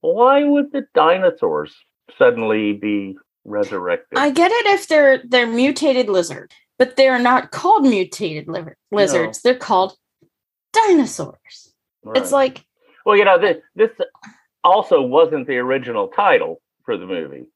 why 0.00 0.44
would 0.44 0.70
the 0.70 0.86
dinosaurs 0.94 1.74
suddenly 2.16 2.74
be 2.74 3.18
resurrected? 3.44 4.18
I 4.18 4.30
get 4.30 4.52
it 4.52 4.66
if 4.66 4.86
they're 4.86 5.20
they're 5.26 5.48
mutated 5.48 6.08
lizard, 6.08 6.52
but 6.78 6.94
they're 6.94 7.18
not 7.18 7.50
called 7.50 7.82
mutated 7.82 8.48
lizards. 8.92 9.42
They're 9.42 9.56
called 9.56 9.96
dinosaurs. 10.72 11.67
It's 12.16 12.32
like 12.32 12.64
well, 13.04 13.16
you 13.16 13.24
know, 13.24 13.38
this 13.38 13.58
this 13.74 13.90
also 14.64 15.00
wasn't 15.02 15.46
the 15.46 15.56
original 15.56 16.08
title 16.08 16.60
for 16.84 16.96
the 16.96 17.06
movie. 17.06 17.46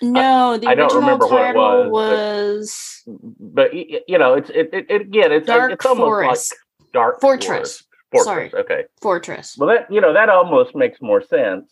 no, 0.00 0.56
the 0.56 0.68
I 0.68 0.74
don't 0.74 0.86
original 0.86 1.00
remember 1.00 1.26
what 1.26 1.42
it 1.42 1.46
title 1.52 1.90
was, 1.90 3.02
was, 3.06 3.16
but 3.38 3.74
y- 3.74 4.00
you 4.06 4.18
know, 4.18 4.34
it's 4.34 4.50
it, 4.50 4.70
it, 4.72 4.86
it 4.88 5.00
again, 5.02 5.32
it's 5.32 5.46
Dark 5.46 5.72
it's 5.72 5.84
almost 5.84 6.06
Forest 6.06 6.54
like 6.80 6.92
dark 6.92 7.20
Fortress. 7.20 7.84
Fortress. 8.10 8.24
Sorry. 8.24 8.52
Okay. 8.54 8.84
Fortress. 9.00 9.56
Well, 9.58 9.68
that 9.70 9.90
you 9.90 10.00
know 10.00 10.12
that 10.12 10.28
almost 10.28 10.74
makes 10.74 11.00
more 11.00 11.22
sense 11.22 11.70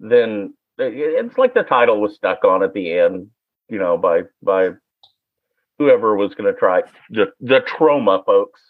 than 0.00 0.54
uh, 0.78 0.84
it's 0.84 1.38
like 1.38 1.54
the 1.54 1.62
title 1.62 2.00
was 2.00 2.14
stuck 2.14 2.44
on 2.44 2.62
at 2.62 2.72
the 2.72 2.92
end, 2.98 3.28
you 3.68 3.78
know, 3.78 3.96
by 3.96 4.22
by 4.42 4.70
whoever 5.78 6.16
was 6.16 6.34
going 6.34 6.52
to 6.52 6.58
try 6.58 6.82
the 7.10 7.32
the 7.40 7.60
Troma 7.60 8.24
folks. 8.24 8.60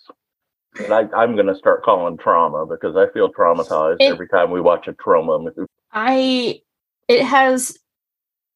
And 0.78 0.92
I, 0.92 1.00
I'm 1.16 1.34
going 1.34 1.46
to 1.46 1.54
start 1.56 1.82
calling 1.82 2.16
trauma 2.16 2.64
because 2.66 2.96
I 2.96 3.12
feel 3.12 3.32
traumatized 3.32 3.96
It- 4.00 4.12
every 4.12 4.28
time 4.28 4.50
we 4.50 4.60
watch 4.60 4.86
a 4.88 4.92
trauma 4.94 5.38
movie. 5.38 5.66
I 5.92 6.60
it 7.08 7.24
has 7.24 7.76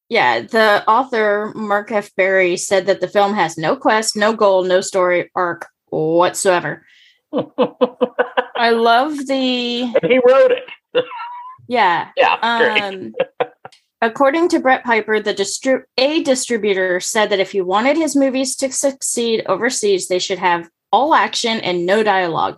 yeah, 0.08 0.42
the 0.42 0.84
author 0.86 1.50
Mark 1.56 1.90
F. 1.90 2.14
Berry 2.14 2.56
said 2.56 2.86
that 2.86 3.00
the 3.00 3.08
film 3.08 3.34
has 3.34 3.58
no 3.58 3.74
quest, 3.74 4.16
no 4.16 4.32
goal, 4.34 4.62
no 4.62 4.80
story 4.80 5.30
arc 5.34 5.66
whatsoever. 5.88 6.84
I 8.56 8.70
love 8.70 9.26
the 9.26 9.86
he 10.06 10.20
wrote 10.24 10.52
it. 10.52 10.64
yeah. 11.68 12.10
Yeah. 12.16 12.38
Um 12.42 13.14
according 14.00 14.48
to 14.50 14.60
Brett 14.60 14.84
Piper, 14.84 15.18
the 15.18 15.34
distri- 15.34 15.82
a 15.98 16.22
distributor 16.22 17.00
said 17.00 17.30
that 17.30 17.40
if 17.40 17.50
he 17.50 17.60
wanted 17.60 17.96
his 17.96 18.14
movies 18.14 18.54
to 18.56 18.70
succeed 18.70 19.42
overseas, 19.46 20.06
they 20.06 20.20
should 20.20 20.38
have 20.38 20.68
all 20.94 21.12
action 21.14 21.58
and 21.60 21.84
no 21.84 22.02
dialogue. 22.04 22.56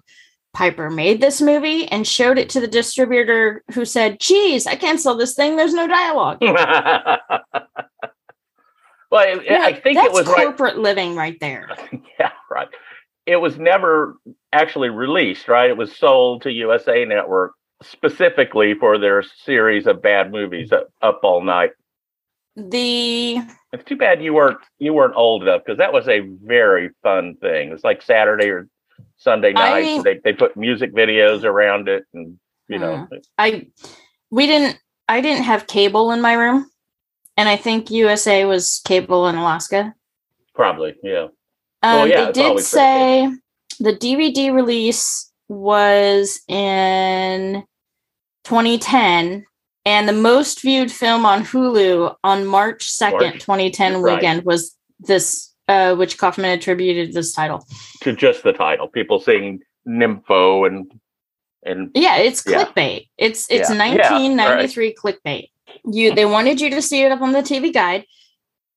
Piper 0.52 0.90
made 0.90 1.20
this 1.20 1.40
movie 1.40 1.86
and 1.88 2.06
showed 2.06 2.38
it 2.38 2.48
to 2.50 2.60
the 2.60 2.68
distributor 2.68 3.62
who 3.72 3.84
said, 3.84 4.20
Geez, 4.20 4.66
I 4.66 4.74
can't 4.76 5.00
sell 5.00 5.16
this 5.16 5.34
thing. 5.34 5.56
There's 5.56 5.74
no 5.74 5.86
dialogue. 5.86 6.38
well, 6.40 6.50
it- 9.12 9.44
You're 9.44 9.58
I 9.58 9.72
think 9.74 9.98
it 9.98 10.12
was 10.12 10.26
right. 10.26 10.46
corporate 10.46 10.78
living 10.78 11.14
right 11.16 11.38
there. 11.40 11.68
Yeah, 12.18 12.32
right. 12.50 12.68
It 13.26 13.36
was 13.36 13.58
never 13.58 14.14
actually 14.52 14.88
released, 14.88 15.48
right? 15.48 15.68
It 15.68 15.76
was 15.76 15.94
sold 15.94 16.42
to 16.42 16.50
USA 16.52 17.04
Network 17.04 17.52
specifically 17.82 18.72
for 18.74 18.96
their 18.98 19.22
series 19.22 19.86
of 19.86 20.00
bad 20.00 20.30
movies, 20.32 20.72
Up, 20.72 20.88
Up 21.02 21.20
All 21.24 21.42
Night. 21.42 21.72
The 22.56 23.38
It's 23.72 23.84
too 23.84 23.96
bad 23.96 24.22
you 24.22 24.32
weren't 24.32 24.58
you 24.78 24.94
weren't 24.94 25.14
old 25.14 25.42
enough 25.42 25.62
because 25.64 25.78
that 25.78 25.92
was 25.92 26.08
a 26.08 26.20
very 26.20 26.90
fun 27.02 27.36
thing. 27.36 27.70
It's 27.70 27.84
like 27.84 28.00
Saturday 28.00 28.48
or 28.48 28.68
Sunday 29.18 29.52
I- 29.54 29.80
night. 29.92 30.04
They 30.04 30.20
they 30.24 30.32
put 30.32 30.56
music 30.56 30.94
videos 30.94 31.44
around 31.44 31.88
it, 31.88 32.04
and 32.14 32.38
you 32.68 32.78
know, 32.78 33.06
I 33.36 33.66
we 34.30 34.46
didn't 34.46 34.80
I 35.06 35.20
didn't 35.20 35.44
have 35.44 35.66
cable 35.66 36.10
in 36.12 36.22
my 36.22 36.32
room, 36.32 36.70
and 37.36 37.46
I 37.48 37.56
think 37.56 37.90
USA 37.90 38.46
was 38.46 38.80
cable 38.86 39.28
in 39.28 39.34
Alaska. 39.36 39.94
probably 40.54 40.94
yeah. 41.02 41.24
Um, 41.82 41.94
Well, 41.94 42.08
yeah, 42.08 42.24
they 42.26 42.32
did 42.32 42.60
say 42.60 43.30
the 43.80 43.92
DVD 43.92 44.50
release 44.52 45.30
was 45.48 46.40
in 46.48 47.62
2010, 48.44 49.44
and 49.86 50.08
the 50.08 50.12
most 50.12 50.60
viewed 50.60 50.90
film 50.90 51.24
on 51.24 51.44
Hulu 51.44 52.14
on 52.24 52.44
March 52.44 52.84
2nd, 52.84 53.12
March. 53.12 53.38
2010 53.40 54.02
Right. 54.02 54.14
weekend 54.16 54.44
was 54.44 54.76
this, 54.98 55.54
uh, 55.68 55.94
which 55.94 56.18
Kaufman 56.18 56.50
attributed 56.50 57.14
this 57.14 57.32
title. 57.32 57.64
To 58.02 58.12
just 58.12 58.42
the 58.42 58.52
title, 58.52 58.88
people 58.88 59.20
saying 59.20 59.60
nympho 59.88 60.66
and 60.66 60.92
and 61.64 61.90
Yeah, 61.94 62.16
it's 62.18 62.44
Yeah. 62.46 62.64
clickbait. 62.64 63.08
It's 63.16 63.48
it's 63.50 63.70
Yeah. 63.70 63.76
Yeah, 63.76 63.78
1993 63.78 64.94
clickbait. 64.94 65.50
You 65.84 66.14
they 66.14 66.24
wanted 66.26 66.60
you 66.60 66.70
to 66.70 66.82
see 66.82 67.02
it 67.02 67.10
up 67.12 67.20
on 67.22 67.32
the 67.32 67.42
TV 67.42 67.72
guide, 67.72 68.04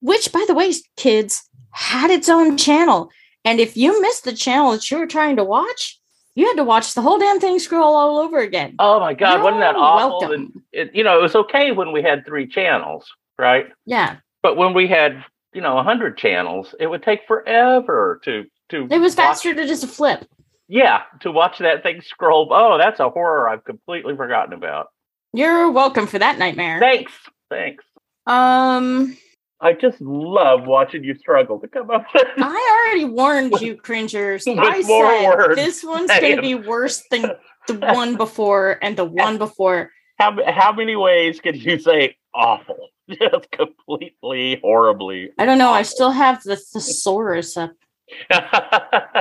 which 0.02 0.32
by 0.32 0.44
the 0.48 0.54
way, 0.54 0.74
kids 0.96 1.44
had 1.72 2.10
its 2.12 2.30
own 2.30 2.58
channel. 2.58 3.10
And 3.46 3.60
if 3.60 3.76
you 3.78 4.02
missed 4.02 4.24
the 4.26 4.34
channel 4.34 4.72
that 4.72 4.90
you 4.90 4.98
were 4.98 5.08
trying 5.08 5.36
to 5.38 5.44
watch, 5.44 5.99
you 6.40 6.48
had 6.48 6.56
to 6.56 6.64
watch 6.64 6.94
the 6.94 7.02
whole 7.02 7.20
damn 7.20 7.40
thing 7.40 7.60
scroll 7.60 7.96
all 7.96 8.18
over 8.18 8.40
again. 8.40 8.76
oh 8.80 9.00
my 9.00 9.14
god, 9.14 9.44
wasn't 9.44 9.60
that 9.62 9.76
awful? 9.76 10.32
And 10.32 10.44
welcome. 10.46 10.64
it, 10.72 10.96
you 10.96 11.04
know, 11.04 11.20
it 11.20 11.22
was 11.22 11.36
okay 11.36 11.72
when 11.72 11.92
we 11.92 12.02
had 12.02 12.26
three 12.26 12.48
channels, 12.48 13.06
right? 13.38 13.68
Yeah. 13.86 14.18
But 14.42 14.56
when 14.56 14.74
we 14.74 14.88
had, 14.88 15.24
you 15.54 15.60
know, 15.62 15.78
a 15.78 15.84
hundred 15.84 16.18
channels, 16.18 16.74
it 16.80 16.88
would 16.88 17.04
take 17.04 17.28
forever 17.28 18.22
to 18.24 18.46
to. 18.70 18.88
It 18.90 19.00
was 19.00 19.16
watch- 19.18 19.26
faster 19.26 19.54
to 19.54 19.68
just 19.68 19.86
flip. 19.88 20.26
Yeah, 20.70 21.02
to 21.22 21.32
watch 21.32 21.58
that 21.58 21.84
thing 21.84 22.00
scroll. 22.02 22.48
Oh, 22.52 22.78
that's 22.78 23.00
a 23.00 23.10
horror 23.10 23.50
I've 23.50 23.66
completely 23.66 24.16
forgotten 24.16 24.54
about. 24.54 24.88
You're 25.34 25.70
welcome 25.72 26.08
for 26.08 26.20
that 26.20 26.38
nightmare. 26.38 26.80
Thanks, 26.80 27.12
thanks. 27.50 27.84
Um 28.28 29.18
I 29.62 29.74
just 29.74 30.00
love 30.00 30.66
watching 30.66 31.04
you 31.04 31.16
struggle 31.16 31.60
to 31.60 31.68
come 31.68 31.92
up 31.92 32.06
with. 32.14 32.28
I 32.38 32.86
already 32.88 33.06
warned 33.06 33.60
you, 33.60 33.76
cringers. 33.76 34.48
I 34.48 34.82
said 34.82 35.28
words. 35.28 35.56
this 35.56 35.84
one's 35.84 36.10
going 36.10 36.38
to 36.38 36.42
be 36.42 36.56
worse 36.56 37.04
than 37.12 37.32
the 37.68 37.74
one 37.74 38.16
before 38.16 38.80
and 38.82 38.96
the 38.96 39.06
one 39.06 39.38
before. 39.38 39.92
how 40.18 40.38
how 40.50 40.72
many 40.72 40.96
ways 40.96 41.40
can 41.42 41.56
you 41.56 41.78
say 41.80 42.16
awful? 42.34 42.90
Just 43.10 43.52
completely 43.52 44.60
horribly. 44.62 45.32
I 45.38 45.46
don't 45.46 45.58
know. 45.58 45.72
I 45.72 45.82
still 45.82 46.12
have 46.12 46.44
the 46.44 46.56
thesaurus 46.56 47.58
up. 47.58 47.72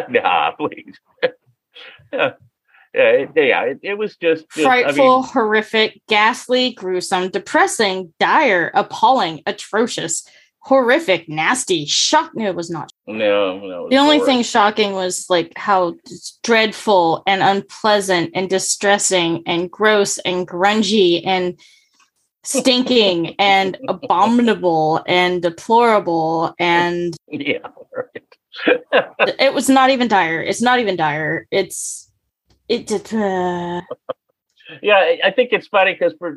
nah, 0.09 0.53
please. 0.53 0.95
yeah, 2.13 2.33
it, 2.95 3.31
yeah. 3.35 3.63
It, 3.63 3.81
it 3.83 3.95
was 3.99 4.17
just, 4.17 4.47
just 4.51 4.67
I 4.67 4.83
Frightful, 4.83 5.23
mean, 5.23 5.29
horrific, 5.31 6.01
ghastly, 6.09 6.73
gruesome, 6.73 7.31
depressing, 7.31 8.13
dire, 8.19 8.71
appalling, 8.75 9.43
atrocious, 9.47 10.27
horrific, 10.61 11.29
nasty, 11.29 11.87
shock. 11.87 12.33
No, 12.35 12.47
it 12.47 12.55
was 12.55 12.71
not. 12.71 12.91
no, 13.07 13.59
no. 13.59 13.89
The 13.89 13.97
only 13.97 14.19
horrible. 14.19 14.27
thing 14.27 14.43
shocking 14.43 14.93
was 14.93 15.27
like 15.29 15.53
how 15.57 15.95
dreadful 16.43 17.23
and 17.27 17.43
unpleasant 17.43 18.33
and 18.35 18.51
distressing 18.51 19.43
and 19.47 19.71
gross 19.71 20.19
and 20.19 20.47
grungy 20.47 21.27
and 21.27 21.59
stinking 22.45 23.35
and 23.39 23.79
abominable 23.89 25.03
and 25.07 25.43
deplorable 25.43 26.55
and 26.59 27.17
Yeah, 27.29 27.59
right. 27.95 28.25
it 29.39 29.55
was 29.55 29.69
not 29.69 29.91
even 29.91 30.09
dire. 30.09 30.43
It's 30.43 30.63
not 30.63 30.81
even 30.81 30.97
dire. 30.97 31.47
It's 31.51 32.08
it 32.69 32.87
did. 32.87 33.13
Uh, 33.13 33.83
yeah. 34.83 35.17
I- 35.25 35.31
think 35.31 35.53
it's 35.53 35.67
funny 35.69 35.93
because 35.93 36.15
for 36.19 36.37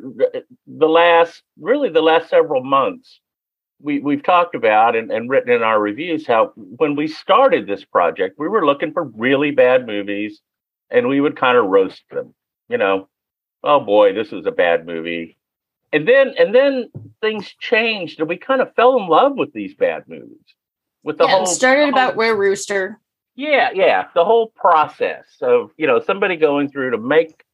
the 0.66 0.88
last, 0.88 1.42
really, 1.58 1.88
the 1.88 2.02
last 2.02 2.30
several 2.30 2.62
months, 2.62 3.20
we 3.80 3.98
we've 3.98 4.22
talked 4.22 4.54
about 4.54 4.94
and, 4.96 5.10
and 5.10 5.28
written 5.28 5.52
in 5.52 5.62
our 5.62 5.80
reviews 5.80 6.26
how 6.26 6.52
when 6.54 6.94
we 6.96 7.08
started 7.08 7.66
this 7.66 7.84
project, 7.84 8.38
we 8.38 8.48
were 8.48 8.64
looking 8.64 8.92
for 8.92 9.04
really 9.04 9.50
bad 9.50 9.86
movies, 9.86 10.40
and 10.90 11.08
we 11.08 11.20
would 11.20 11.36
kind 11.36 11.58
of 11.58 11.66
roast 11.66 12.02
them. 12.10 12.34
You 12.68 12.78
know, 12.78 13.08
oh 13.64 13.80
boy, 13.80 14.12
this 14.14 14.32
is 14.32 14.46
a 14.46 14.52
bad 14.52 14.86
movie. 14.86 15.36
And 15.92 16.08
then 16.08 16.34
and 16.38 16.54
then 16.54 16.90
things 17.20 17.54
changed, 17.60 18.20
and 18.20 18.28
we 18.28 18.36
kind 18.36 18.62
of 18.62 18.74
fell 18.74 18.96
in 18.98 19.08
love 19.08 19.36
with 19.36 19.52
these 19.52 19.74
bad 19.74 20.04
movies. 20.06 20.38
With 21.02 21.18
the 21.18 21.24
yeah, 21.24 21.30
whole 21.30 21.42
it 21.42 21.48
started 21.48 21.86
the 21.86 21.92
about 21.92 22.16
where 22.16 22.36
Rooster. 22.36 23.00
Yeah, 23.34 23.70
yeah. 23.74 24.08
The 24.14 24.24
whole 24.24 24.48
process 24.48 25.26
of 25.40 25.70
you 25.76 25.86
know 25.86 26.00
somebody 26.00 26.36
going 26.36 26.70
through 26.70 26.90
to 26.90 26.98
make 26.98 27.44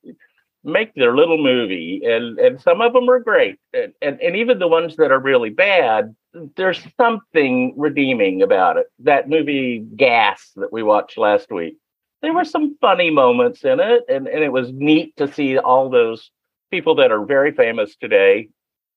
make 0.64 0.94
their 0.94 1.16
little 1.16 1.42
movie, 1.42 2.02
and 2.04 2.38
and 2.38 2.60
some 2.60 2.80
of 2.80 2.92
them 2.92 3.08
are 3.08 3.20
great, 3.20 3.58
and 3.72 3.92
and, 4.02 4.20
and 4.20 4.36
even 4.36 4.58
the 4.58 4.68
ones 4.68 4.96
that 4.96 5.10
are 5.10 5.20
really 5.20 5.50
bad, 5.50 6.14
there's 6.56 6.84
something 7.00 7.74
redeeming 7.76 8.42
about 8.42 8.76
it. 8.76 8.86
That 9.00 9.28
movie 9.28 9.86
Gas 9.96 10.50
that 10.56 10.72
we 10.72 10.82
watched 10.82 11.16
last 11.18 11.50
week, 11.50 11.76
there 12.22 12.32
were 12.32 12.44
some 12.44 12.76
funny 12.80 13.10
moments 13.10 13.64
in 13.64 13.80
it, 13.80 14.02
and 14.08 14.26
and 14.26 14.42
it 14.42 14.52
was 14.52 14.72
neat 14.72 15.16
to 15.16 15.32
see 15.32 15.58
all 15.58 15.90
those 15.90 16.30
people 16.70 16.96
that 16.96 17.12
are 17.12 17.24
very 17.24 17.52
famous 17.52 17.96
today 17.96 18.48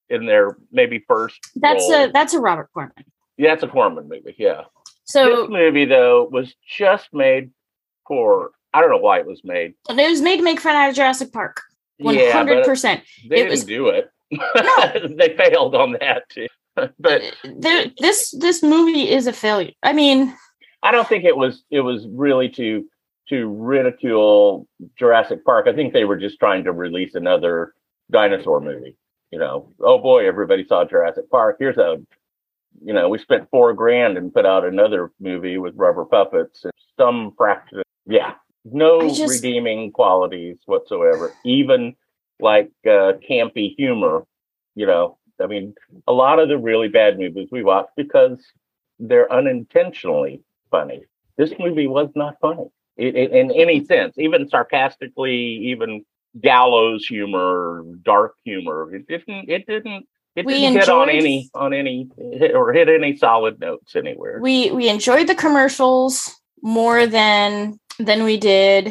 in 0.09 0.25
their 0.25 0.57
maybe 0.71 1.03
first. 1.07 1.39
That's 1.55 1.89
role. 1.89 2.05
a 2.05 2.11
that's 2.11 2.33
a 2.33 2.39
Robert 2.39 2.69
Corman. 2.73 2.93
yeah, 3.37 3.53
it's 3.53 3.63
a 3.63 3.67
Corman 3.67 4.09
movie. 4.09 4.35
Yeah, 4.37 4.63
So 5.05 5.41
this 5.41 5.49
movie 5.49 5.85
though 5.85 6.27
was 6.31 6.53
just 6.77 7.09
made 7.13 7.51
for. 8.07 8.51
I 8.73 8.79
don't 8.79 8.89
know 8.89 8.97
why 8.97 9.19
it 9.19 9.25
was 9.25 9.41
made. 9.43 9.73
it 9.89 10.09
was 10.09 10.21
made 10.21 10.37
to 10.37 10.43
make 10.43 10.61
fun 10.61 10.75
out 10.75 10.89
of 10.89 10.95
Jurassic 10.95 11.33
Park. 11.33 11.61
One 11.99 12.17
hundred 12.17 12.65
percent. 12.65 13.03
they 13.27 13.35
it 13.35 13.37
didn't 13.39 13.51
was- 13.51 13.63
do 13.65 13.87
it. 13.89 14.09
No. 14.31 15.07
they 15.17 15.35
failed 15.35 15.75
on 15.75 15.93
that 15.99 16.29
too. 16.29 16.47
but 16.99 17.21
There, 17.43 17.85
this 17.99 18.31
this 18.39 18.63
movie 18.63 19.09
is 19.09 19.27
a 19.27 19.33
failure. 19.33 19.71
I 19.83 19.91
mean, 19.93 20.33
I 20.83 20.91
don't 20.91 21.07
think 21.07 21.25
it 21.25 21.35
was 21.35 21.63
it 21.69 21.81
was 21.81 22.07
really 22.09 22.47
to 22.49 22.85
to 23.29 23.47
ridicule 23.47 24.67
Jurassic 24.97 25.43
Park. 25.45 25.67
I 25.67 25.73
think 25.73 25.93
they 25.93 26.05
were 26.05 26.17
just 26.17 26.39
trying 26.39 26.63
to 26.63 26.71
release 26.71 27.13
another 27.15 27.73
dinosaur 28.09 28.61
movie. 28.61 28.95
You 29.31 29.39
know, 29.39 29.73
oh 29.79 29.97
boy, 29.99 30.27
everybody 30.27 30.65
saw 30.65 30.85
Jurassic 30.85 31.29
Park. 31.29 31.57
Here's 31.59 31.77
a 31.77 31.97
you 32.83 32.93
know, 32.93 33.09
we 33.09 33.17
spent 33.17 33.49
four 33.49 33.73
grand 33.73 34.17
and 34.17 34.33
put 34.33 34.45
out 34.45 34.65
another 34.65 35.11
movie 35.19 35.57
with 35.57 35.75
rubber 35.75 36.05
puppets 36.05 36.63
and 36.63 36.73
some 36.97 37.33
fraction. 37.37 37.81
Yeah, 38.05 38.33
no 38.65 39.07
just- 39.13 39.43
redeeming 39.43 39.91
qualities 39.91 40.57
whatsoever. 40.65 41.33
Even 41.45 41.95
like 42.39 42.71
uh, 42.85 43.13
campy 43.29 43.75
humor. 43.75 44.25
You 44.75 44.85
know, 44.87 45.17
I 45.41 45.47
mean, 45.47 45.75
a 46.07 46.13
lot 46.13 46.39
of 46.39 46.47
the 46.49 46.57
really 46.57 46.87
bad 46.87 47.19
movies 47.19 47.49
we 47.51 47.63
watch 47.63 47.87
because 47.97 48.39
they're 48.99 49.31
unintentionally 49.31 50.41
funny. 50.69 51.03
This 51.37 51.53
movie 51.59 51.87
was 51.87 52.09
not 52.15 52.35
funny 52.41 52.67
it, 52.97 53.15
it- 53.15 53.31
in 53.31 53.51
any 53.51 53.83
sense, 53.85 54.17
even 54.17 54.47
sarcastically, 54.47 55.35
even 55.35 56.05
gallows 56.39 57.05
humor, 57.05 57.83
dark 58.03 58.35
humor. 58.45 58.93
It 58.95 59.07
didn't. 59.07 59.49
It 59.49 59.65
didn't. 59.67 60.07
It 60.35 60.45
We 60.45 60.53
didn't 60.53 60.79
hit 60.79 60.89
on 60.89 61.09
any 61.09 61.49
on 61.53 61.73
any 61.73 62.09
hit 62.17 62.55
or 62.55 62.71
hit 62.71 62.87
any 62.87 63.17
solid 63.17 63.59
notes 63.59 63.95
anywhere. 63.95 64.39
we 64.41 64.71
we 64.71 64.87
enjoyed 64.87 65.27
the 65.27 65.35
commercials 65.35 66.33
more 66.61 67.05
than 67.05 67.79
than 67.99 68.23
we 68.23 68.37
did. 68.37 68.87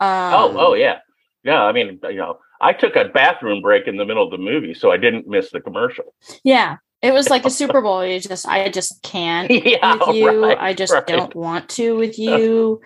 Um, 0.00 0.34
oh, 0.34 0.54
oh 0.58 0.74
yeah, 0.74 0.98
yeah. 1.42 1.62
I 1.62 1.72
mean, 1.72 1.98
you 2.04 2.16
know, 2.16 2.38
I 2.60 2.72
took 2.72 2.96
a 2.96 3.06
bathroom 3.06 3.62
break 3.62 3.86
in 3.86 3.96
the 3.96 4.04
middle 4.04 4.24
of 4.24 4.30
the 4.30 4.38
movie, 4.38 4.74
so 4.74 4.90
I 4.90 4.96
didn't 4.98 5.26
miss 5.26 5.50
the 5.50 5.60
commercial. 5.60 6.14
yeah. 6.42 6.76
It 7.02 7.12
was 7.12 7.28
like 7.28 7.44
a 7.44 7.50
Super 7.60 7.82
Bowl. 7.82 8.04
You 8.04 8.18
just, 8.18 8.48
I 8.48 8.70
just 8.70 9.02
can't 9.02 9.50
yeah, 9.64 9.96
with 10.06 10.16
you. 10.16 10.42
right, 10.42 10.58
I 10.58 10.72
just 10.72 10.90
right. 10.90 11.06
don't 11.06 11.34
want 11.34 11.68
to 11.70 11.96
with 11.96 12.18
you. 12.30 12.80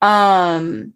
Um, 0.00 0.94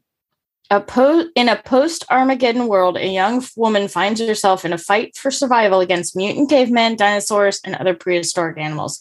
a 0.70 0.80
po- 0.80 1.26
in 1.34 1.48
a 1.48 1.56
post 1.56 2.04
Armageddon 2.10 2.66
world, 2.68 2.96
a 2.96 3.06
young 3.06 3.42
woman 3.56 3.88
finds 3.88 4.20
herself 4.20 4.64
in 4.64 4.72
a 4.72 4.78
fight 4.78 5.16
for 5.16 5.30
survival 5.30 5.80
against 5.80 6.16
mutant 6.16 6.50
cavemen, 6.50 6.96
dinosaurs, 6.96 7.60
and 7.64 7.76
other 7.76 7.94
prehistoric 7.94 8.58
animals. 8.58 9.00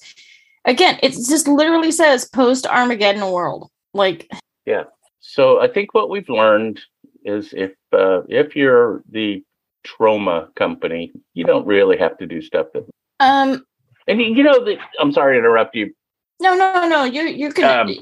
Again, 0.66 1.00
it 1.04 1.12
just 1.12 1.48
literally 1.48 1.92
says 1.92 2.26
post 2.26 2.66
Armageddon 2.68 3.32
world. 3.32 3.70
Like, 3.94 4.30
yeah. 4.66 4.84
So 5.20 5.60
I 5.60 5.68
think 5.68 5.94
what 5.94 6.10
we've 6.10 6.30
learned 6.30 6.82
is 7.24 7.54
if 7.54 7.72
uh, 7.92 8.22
if 8.30 8.56
you're 8.56 9.04
the 9.10 9.44
Troma 9.86 10.54
company, 10.56 11.12
you 11.34 11.46
don't 11.46 11.66
really 11.66 11.98
have 11.98 12.18
to 12.20 12.26
do 12.28 12.42
stuff 12.42 12.68
that. 12.74 12.86
um, 13.20 13.66
And 14.08 14.20
you 14.22 14.28
you 14.36 14.44
know 14.44 14.64
that 14.66 14.78
I'm 15.00 15.12
sorry 15.12 15.36
to 15.36 15.40
interrupt 15.40 15.76
you. 15.76 15.94
no, 16.40 16.56
no, 16.56 16.88
no, 16.88 17.04
you're 17.06 17.28
you're 17.28 17.52
gonna 17.52 17.92
Um, 17.92 17.98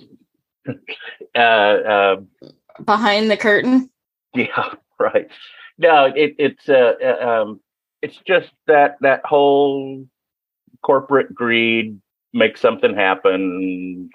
Uh, 1.36 1.40
uh, 1.40 2.16
behind 2.84 3.30
the 3.30 3.38
curtain. 3.38 3.90
yeah, 4.36 4.74
right. 5.00 5.28
No, 5.78 6.06
it, 6.06 6.36
it's 6.38 6.70
uh, 6.70 6.94
uh, 7.04 7.28
um, 7.28 7.60
it's 8.02 8.18
just 8.28 8.50
that 8.68 8.98
that 9.02 9.26
whole 9.26 10.06
corporate 10.84 11.34
greed 11.34 12.00
make 12.34 12.58
something 12.58 12.96
happen. 12.96 14.10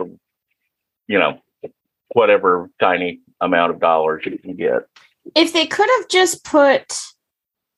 You 1.06 1.18
know, 1.18 1.40
whatever 2.12 2.70
tiny 2.80 3.20
amount 3.40 3.72
of 3.72 3.80
dollars 3.80 4.24
you 4.26 4.38
can 4.38 4.56
get. 4.56 4.86
if 5.34 5.52
they 5.52 5.66
could 5.66 5.88
have 5.98 6.08
just 6.08 6.44
put 6.44 7.00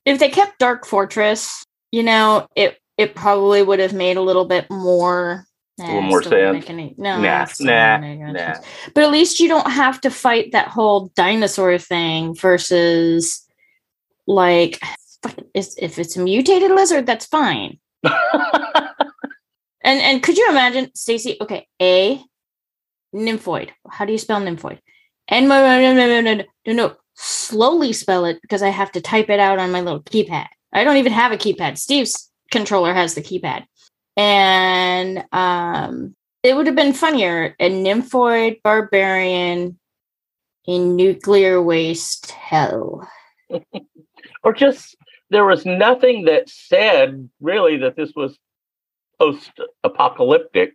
if 0.04 0.18
they 0.18 0.28
kept 0.28 0.58
dark 0.58 0.86
fortress 0.86 1.64
you 1.92 2.02
know 2.02 2.46
it 2.56 2.78
it 2.96 3.14
probably 3.14 3.62
would 3.62 3.78
have 3.78 3.92
made 3.92 4.16
a 4.16 4.22
little 4.22 4.44
bit 4.44 4.66
more 4.70 5.44
Nah, 5.80 5.86
a 5.86 5.94
little 5.94 6.02
more 6.02 6.22
sand. 6.22 6.64
Any, 6.68 6.94
no, 6.98 7.20
nah, 7.20 7.46
nah, 7.58 8.32
nah. 8.32 8.54
But 8.94 9.04
at 9.04 9.10
least 9.10 9.40
you 9.40 9.48
don't 9.48 9.70
have 9.70 10.00
to 10.02 10.10
fight 10.10 10.52
that 10.52 10.68
whole 10.68 11.10
dinosaur 11.16 11.78
thing 11.78 12.34
versus 12.34 13.46
like 14.26 14.78
if 15.54 15.98
it's 15.98 16.16
a 16.16 16.20
mutated 16.20 16.70
lizard, 16.70 17.06
that's 17.06 17.26
fine. 17.26 17.78
and 18.04 18.12
and 19.82 20.22
could 20.22 20.36
you 20.36 20.48
imagine, 20.50 20.90
Stacy? 20.94 21.36
Okay, 21.40 21.66
a 21.80 22.22
nymphoid. 23.14 23.70
How 23.88 24.04
do 24.04 24.12
you 24.12 24.18
spell 24.18 24.40
nymphoid? 24.40 24.78
And 25.28 25.48
no, 25.48 25.80
no, 25.80 25.94
no, 25.94 26.20
no, 26.20 26.44
no, 26.66 26.72
no. 26.72 26.96
Slowly 27.14 27.92
spell 27.92 28.24
it 28.24 28.38
because 28.42 28.62
I 28.62 28.68
have 28.68 28.92
to 28.92 29.00
type 29.00 29.30
it 29.30 29.40
out 29.40 29.58
on 29.58 29.72
my 29.72 29.80
little 29.80 30.02
keypad. 30.02 30.46
I 30.72 30.84
don't 30.84 30.96
even 30.96 31.12
have 31.12 31.32
a 31.32 31.36
keypad. 31.36 31.78
Steve's 31.78 32.30
controller 32.50 32.94
has 32.94 33.14
the 33.14 33.22
keypad 33.22 33.64
and 34.20 35.24
um 35.32 36.14
it 36.42 36.54
would 36.54 36.66
have 36.66 36.76
been 36.76 36.92
funnier 36.92 37.56
a 37.58 37.70
nymphoid 37.70 38.60
barbarian 38.62 39.78
in 40.66 40.94
nuclear 40.94 41.62
waste 41.62 42.30
hell 42.32 43.08
or 44.44 44.52
just 44.52 44.94
there 45.30 45.44
was 45.46 45.64
nothing 45.64 46.24
that 46.26 46.48
said 46.48 47.28
really 47.40 47.78
that 47.78 47.96
this 47.96 48.12
was 48.14 48.38
post-apocalyptic 49.18 50.74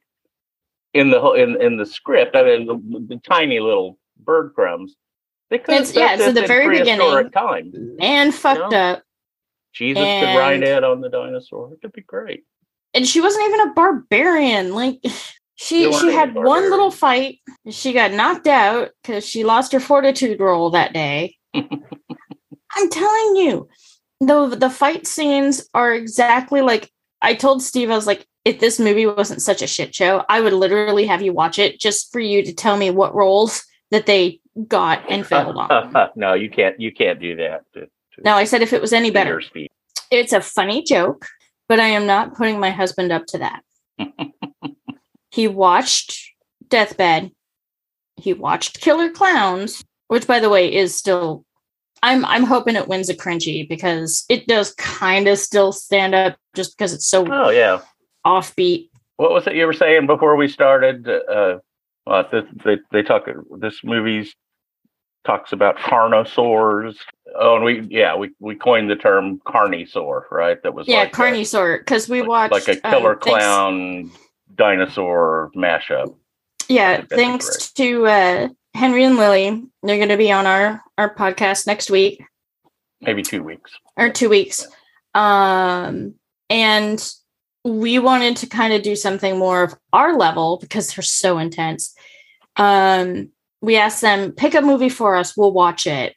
in 0.93 1.11
the 1.11 1.19
whole 1.19 1.33
in, 1.33 1.61
in 1.61 1.75
the 1.77 1.85
script. 1.85 2.35
I 2.37 2.43
mean, 2.43 2.65
the, 2.67 3.15
the 3.15 3.21
tiny 3.21 3.59
little 3.59 3.97
bird 4.17 4.53
crumbs. 4.55 4.95
They 5.49 5.57
could 5.59 5.73
It's- 5.75 5.93
yeah, 5.95 6.15
so 6.17 6.31
the 6.31 6.47
very 6.47 6.79
beginning- 6.79 7.31
time. 7.31 7.71
man 7.97 8.31
fucked 8.31 8.71
No. 8.71 8.77
up 8.77 9.03
Jesus 9.73 10.01
could 10.03 10.37
ride 10.37 10.63
And- 10.63 10.77
in 10.77 10.83
on 10.85 11.01
the 11.01 11.09
dinosaur. 11.09 11.73
It 11.73 11.81
could 11.81 11.91
be 11.91 12.01
great. 12.01 12.43
And 12.95 13.07
she 13.07 13.21
wasn't 13.21 13.45
even 13.45 13.69
a 13.69 13.73
barbarian 13.73 14.73
like 14.73 14.99
she 15.55 15.91
she 15.93 16.11
had 16.11 16.35
one 16.35 16.69
little 16.69 16.91
fight 16.91 17.39
she 17.69 17.93
got 17.93 18.11
knocked 18.11 18.47
out 18.47 18.89
because 19.01 19.25
she 19.25 19.43
lost 19.43 19.71
her 19.71 19.79
fortitude 19.79 20.39
roll 20.39 20.69
that 20.69 20.93
day 20.93 21.35
i'm 21.53 22.89
telling 22.89 23.35
you 23.37 23.69
the 24.19 24.47
the 24.47 24.69
fight 24.69 25.07
scenes 25.07 25.69
are 25.73 25.93
exactly 25.93 26.61
like 26.61 26.91
i 27.21 27.33
told 27.33 27.61
steve 27.61 27.89
i 27.89 27.95
was 27.95 28.07
like 28.07 28.25
if 28.43 28.59
this 28.59 28.79
movie 28.79 29.05
wasn't 29.05 29.41
such 29.41 29.61
a 29.61 29.67
shit 29.67 29.95
show 29.95 30.25
i 30.27 30.41
would 30.41 30.53
literally 30.53 31.05
have 31.05 31.21
you 31.21 31.31
watch 31.31 31.57
it 31.57 31.79
just 31.79 32.11
for 32.11 32.19
you 32.19 32.43
to 32.43 32.53
tell 32.53 32.75
me 32.75 32.91
what 32.91 33.15
roles 33.15 33.63
that 33.91 34.05
they 34.05 34.41
got 34.67 35.03
and 35.09 35.25
failed 35.27 35.57
on 35.57 36.09
no, 36.15 36.33
you 36.33 36.49
can't. 36.49 36.79
You 36.79 36.91
can't 36.91 37.19
do 37.19 37.35
that. 37.37 37.63
To, 37.73 37.81
to 37.81 38.21
now 38.23 38.35
i 38.37 38.43
said 38.43 38.61
if 38.61 38.73
it 38.73 38.81
was 38.81 38.93
any 38.93 39.11
better 39.11 39.41
speed. 39.41 39.69
it's 40.11 40.33
a 40.33 40.41
funny 40.41 40.83
joke, 40.83 41.25
but 41.67 41.79
I 41.79 41.87
am 41.87 42.05
not 42.05 42.35
putting 42.35 42.59
my 42.59 42.69
husband 42.69 43.11
up 43.11 43.25
to 43.27 43.37
that. 43.39 43.61
he 45.31 45.47
watched 45.47 46.31
Deathbed. 46.69 47.31
He 48.17 48.33
watched 48.33 48.81
Killer 48.81 49.09
Clowns, 49.09 49.83
which 50.07 50.27
by 50.27 50.39
the 50.39 50.49
way 50.49 50.73
is 50.73 50.95
still 50.95 51.45
I'm 52.03 52.23
I'm 52.25 52.43
hoping 52.43 52.75
it 52.75 52.87
wins 52.87 53.09
a 53.09 53.15
cringy 53.15 53.67
because 53.67 54.25
it 54.29 54.47
does 54.47 54.73
kind 54.75 55.27
of 55.27 55.37
still 55.39 55.71
stand 55.71 56.13
up 56.13 56.37
just 56.55 56.77
because 56.77 56.93
it's 56.93 57.07
so 57.07 57.25
Oh 57.31 57.49
yeah. 57.49 57.81
offbeat. 58.25 58.89
What 59.17 59.31
was 59.31 59.47
it 59.47 59.55
you 59.55 59.65
were 59.65 59.73
saying 59.73 60.07
before 60.07 60.35
we 60.35 60.47
started? 60.47 61.07
Uh, 61.07 61.59
well, 62.05 62.27
this, 62.31 62.43
they 62.63 62.77
they 62.91 63.01
talk. 63.01 63.25
This 63.57 63.81
movie's 63.83 64.35
talks 65.25 65.51
about 65.51 65.77
carnosaurs. 65.77 66.95
Oh, 67.37 67.55
and 67.55 67.65
we 67.65 67.81
yeah 67.89 68.15
we 68.15 68.31
we 68.39 68.55
coined 68.55 68.89
the 68.89 68.95
term 68.95 69.39
carnisaur, 69.45 70.29
right? 70.31 70.61
That 70.63 70.73
was 70.73 70.87
yeah, 70.87 71.09
like 71.15 71.79
because 71.79 72.07
we 72.07 72.21
watched 72.21 72.51
like 72.51 72.67
a 72.67 72.87
um, 72.87 72.91
killer 72.91 73.19
thanks- 73.21 73.25
clown 73.25 74.11
dinosaur 74.55 75.51
mashup. 75.55 76.15
Yeah, 76.67 77.03
thanks 77.09 77.71
to 77.73 78.07
uh, 78.07 78.47
Henry 78.73 79.03
and 79.03 79.17
Lily. 79.17 79.63
They're 79.83 79.97
going 79.97 80.09
to 80.09 80.17
be 80.17 80.31
on 80.31 80.45
our 80.47 80.81
our 80.97 81.13
podcast 81.13 81.67
next 81.67 81.91
week. 81.91 82.23
Maybe 83.01 83.21
two 83.21 83.43
weeks. 83.43 83.71
or 83.97 84.09
two 84.09 84.29
weeks. 84.29 84.65
Um, 85.13 86.15
and 86.49 87.13
we 87.63 87.99
wanted 87.99 88.37
to 88.37 88.47
kind 88.47 88.73
of 88.73 88.83
do 88.83 88.95
something 88.95 89.37
more 89.37 89.63
of 89.63 89.75
our 89.93 90.17
level 90.17 90.57
because 90.59 90.93
they're 90.93 91.03
so 91.03 91.37
intense. 91.37 91.95
Um, 92.57 93.31
we 93.61 93.77
asked 93.77 94.01
them, 94.01 94.31
pick 94.31 94.53
a 94.53 94.61
movie 94.61 94.89
for 94.89 95.15
us, 95.15 95.35
we'll 95.35 95.51
watch 95.51 95.87
it. 95.87 96.15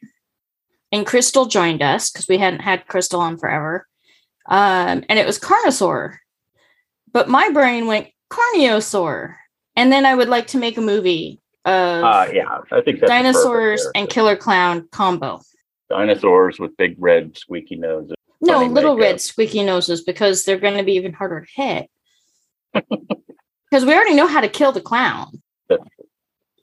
And 0.91 1.05
Crystal 1.05 1.45
joined 1.45 1.81
us 1.81 2.09
because 2.11 2.27
we 2.27 2.37
hadn't 2.37 2.61
had 2.61 2.87
Crystal 2.87 3.19
on 3.21 3.37
forever. 3.37 3.87
Um, 4.47 5.03
and 5.09 5.19
it 5.19 5.25
was 5.25 5.39
Carnosaur. 5.39 6.17
But 7.11 7.29
my 7.29 7.49
brain 7.51 7.85
went 7.87 8.07
Carniosaur. 8.31 9.35
And 9.75 9.91
then 9.91 10.05
I 10.05 10.15
would 10.15 10.29
like 10.29 10.47
to 10.47 10.57
make 10.57 10.77
a 10.77 10.81
movie 10.81 11.41
of 11.65 12.03
Uh, 12.03 12.27
yeah, 12.33 12.59
I 12.71 12.81
think 12.81 13.01
dinosaurs 13.01 13.85
and 13.95 14.09
killer 14.09 14.35
clown 14.35 14.87
combo. 14.91 15.41
dinosaurs 15.89 16.59
with 16.59 16.75
big 16.77 16.95
red 16.97 17.37
squeaky 17.37 17.75
noses. 17.75 18.15
No, 18.41 18.63
little 18.65 18.95
makeup. 18.95 19.11
red 19.11 19.21
squeaky 19.21 19.63
noses 19.63 20.01
because 20.03 20.43
they're 20.45 20.59
going 20.59 20.77
to 20.77 20.83
be 20.83 20.93
even 20.93 21.13
harder 21.13 21.41
to 21.41 21.47
hit. 21.61 21.89
Because 23.71 23.85
we 23.85 23.93
already 23.93 24.15
know 24.15 24.25
how 24.25 24.41
to 24.41 24.49
kill 24.49 24.71
the 24.71 24.81
clown. 24.81 25.43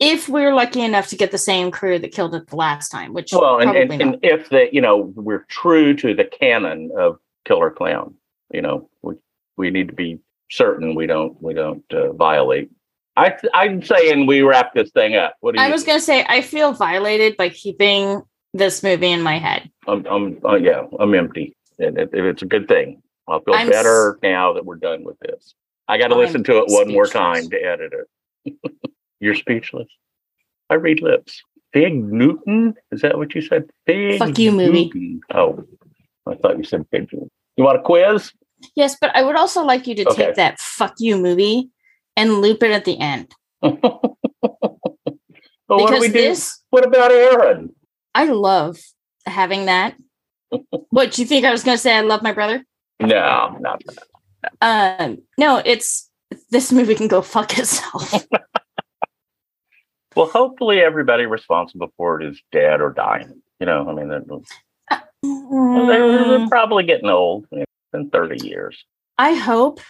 If 0.00 0.28
we're 0.28 0.54
lucky 0.54 0.80
enough 0.80 1.08
to 1.08 1.16
get 1.16 1.30
the 1.30 1.38
same 1.38 1.70
crew 1.70 1.98
that 1.98 2.12
killed 2.12 2.34
it 2.34 2.48
the 2.48 2.56
last 2.56 2.90
time, 2.90 3.12
which 3.12 3.32
Well, 3.32 3.58
and, 3.58 3.76
and, 3.76 4.02
and 4.02 4.18
if 4.22 4.48
the 4.50 4.68
you 4.72 4.80
know 4.80 5.12
we're 5.14 5.44
true 5.48 5.94
to 5.96 6.14
the 6.14 6.24
canon 6.24 6.90
of 6.96 7.18
Killer 7.44 7.70
Clown, 7.70 8.14
you 8.52 8.62
know 8.62 8.88
we 9.02 9.14
we 9.56 9.70
need 9.70 9.88
to 9.88 9.94
be 9.94 10.18
certain 10.50 10.94
we 10.94 11.06
don't 11.06 11.40
we 11.42 11.54
don't 11.54 11.84
uh, 11.92 12.12
violate. 12.12 12.70
I 13.16 13.34
I'm 13.54 13.82
saying 13.82 14.26
we 14.26 14.42
wrap 14.42 14.74
this 14.74 14.90
thing 14.90 15.16
up. 15.16 15.36
What 15.40 15.54
do 15.54 15.60
you? 15.60 15.66
I 15.66 15.70
was 15.70 15.84
going 15.84 15.98
to 15.98 16.04
say 16.04 16.24
I 16.28 16.42
feel 16.42 16.72
violated 16.72 17.36
by 17.36 17.48
keeping 17.48 18.22
this 18.52 18.82
movie 18.82 19.10
in 19.10 19.22
my 19.22 19.38
head. 19.38 19.70
I'm, 19.86 20.06
I'm 20.06 20.38
uh, 20.44 20.56
yeah, 20.56 20.82
I'm 20.98 21.14
empty, 21.14 21.56
and 21.78 21.98
it, 21.98 22.10
it's 22.12 22.42
a 22.42 22.46
good 22.46 22.68
thing. 22.68 23.02
I'll 23.28 23.40
feel 23.40 23.54
I'm 23.54 23.70
better 23.70 24.18
now 24.22 24.52
that 24.52 24.64
we're 24.64 24.76
done 24.76 25.04
with 25.04 25.18
this. 25.20 25.54
I 25.88 25.98
got 25.98 26.08
to 26.08 26.16
listen 26.16 26.42
to 26.44 26.58
it 26.58 26.64
one 26.66 26.92
more 26.92 27.06
time 27.06 27.48
to 27.50 27.56
edit 27.56 27.92
it. 28.44 28.54
You're 29.20 29.34
speechless. 29.34 29.88
I 30.70 30.74
read 30.74 31.00
lips. 31.02 31.42
Fig 31.72 31.94
Newton? 31.94 32.74
Is 32.90 33.02
that 33.02 33.18
what 33.18 33.34
you 33.34 33.40
said? 33.42 33.64
Fig 33.86 34.18
Fuck 34.18 34.38
you, 34.38 34.52
movie. 34.52 34.84
Newton. 34.86 35.20
Oh, 35.34 35.64
I 36.26 36.34
thought 36.34 36.58
you 36.58 36.64
said 36.64 36.86
Fig 36.90 37.12
Newton. 37.12 37.30
You 37.56 37.64
want 37.64 37.78
a 37.78 37.82
quiz? 37.82 38.32
Yes, 38.74 38.96
but 39.00 39.14
I 39.14 39.22
would 39.22 39.36
also 39.36 39.62
like 39.64 39.86
you 39.86 39.94
to 39.96 40.08
Okay. 40.08 40.26
take 40.26 40.34
that 40.36 40.58
fuck 40.58 40.94
you 40.98 41.16
movie 41.18 41.70
and 42.16 42.40
loop 42.40 42.62
it 42.62 42.70
at 42.70 42.84
the 42.84 42.98
end. 42.98 43.32
well, 43.62 43.78
what 45.66 45.78
do 45.78 45.86
because 45.86 46.00
we 46.00 46.06
do? 46.08 46.12
this, 46.14 46.62
What 46.70 46.86
about 46.86 47.12
Aaron? 47.12 47.74
I 48.14 48.24
love 48.26 48.78
having 49.26 49.66
that. 49.66 49.94
what, 50.90 51.12
do 51.12 51.22
you 51.22 51.28
think 51.28 51.44
I 51.44 51.50
was 51.50 51.64
going 51.64 51.76
to 51.76 51.82
say 51.82 51.94
I 51.94 52.00
love 52.02 52.22
my 52.22 52.32
brother? 52.32 52.64
No, 53.00 53.56
not 53.60 53.82
that. 53.86 53.98
Um, 54.62 55.18
no, 55.38 55.60
it's 55.64 56.08
this 56.50 56.72
movie 56.72 56.94
can 56.94 57.08
go 57.08 57.20
fuck 57.20 57.58
itself. 57.58 58.14
Well, 60.16 60.26
hopefully 60.26 60.80
everybody 60.80 61.26
responsible 61.26 61.92
for 61.96 62.20
it 62.20 62.26
is 62.28 62.40
dead 62.50 62.80
or 62.80 62.90
dying. 62.90 63.42
You 63.60 63.66
know, 63.66 63.88
I 63.88 63.92
mean, 63.92 64.08
they're, 64.08 64.22
well, 64.26 64.42
they're, 65.86 66.10
they're 66.28 66.38
Mm, 66.38 66.48
probably 66.48 66.84
getting 66.84 67.08
old. 67.08 67.46
It's 67.52 67.66
been 67.92 68.10
30 68.10 68.46
years. 68.46 68.82
I 69.18 69.34
hope 69.34 69.80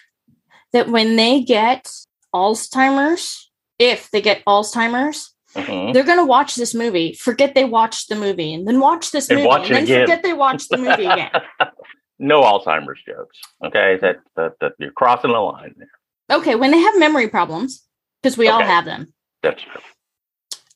that 0.73 0.89
when 0.89 1.17
they 1.17 1.43
get 1.43 1.91
Alzheimer's, 2.35 3.51
if 3.79 4.11
they 4.11 4.21
get 4.21 4.45
Alzheimer's, 4.47 5.33
Mhm. 5.55 5.93
they're 5.95 6.05
going 6.05 6.19
to 6.19 6.25
watch 6.25 6.55
this 6.57 6.75
movie, 6.75 7.15
forget 7.15 7.55
they 7.55 7.65
watched 7.65 8.09
the 8.09 8.15
movie, 8.17 8.53
and 8.53 8.67
then 8.69 8.79
watch 8.81 9.11
this 9.11 9.29
And 9.31 9.39
movie, 9.39 9.49
watch 9.49 9.67
and 9.67 9.77
then 9.77 9.85
again. 9.85 10.01
forget 10.03 10.23
they 10.23 10.33
watched 10.35 10.69
the 10.71 10.77
movie 10.77 11.05
again. 11.07 11.31
no 12.19 12.43
Alzheimer's 12.43 13.01
jokes. 13.07 13.39
Okay, 13.65 13.97
that, 14.03 14.17
that 14.37 14.53
that 14.61 14.73
you're 14.79 14.93
crossing 14.93 15.33
the 15.33 15.39
line 15.39 15.75
there. 15.79 16.37
Okay, 16.39 16.55
when 16.57 16.73
they 16.73 16.79
have 16.81 16.99
memory 16.99 17.29
problems, 17.29 17.87
because 18.23 18.37
we 18.37 18.49
all 18.49 18.63
have 18.63 18.85
them, 18.85 19.13
That's 19.43 19.63
true. 19.63 19.81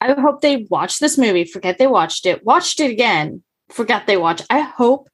I 0.00 0.12
hope 0.18 0.40
they 0.40 0.66
watch 0.70 0.98
this 0.98 1.18
movie, 1.18 1.44
forget 1.44 1.78
they 1.78 1.86
watched 1.86 2.26
it, 2.26 2.44
watched 2.44 2.80
it 2.80 2.90
again, 2.90 3.42
forgot 3.68 4.06
they 4.06 4.16
watched. 4.16 4.46
I 4.50 4.60
hope 4.60 5.08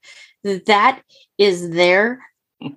that 0.45 1.03
is 1.39 1.71
their 1.71 2.21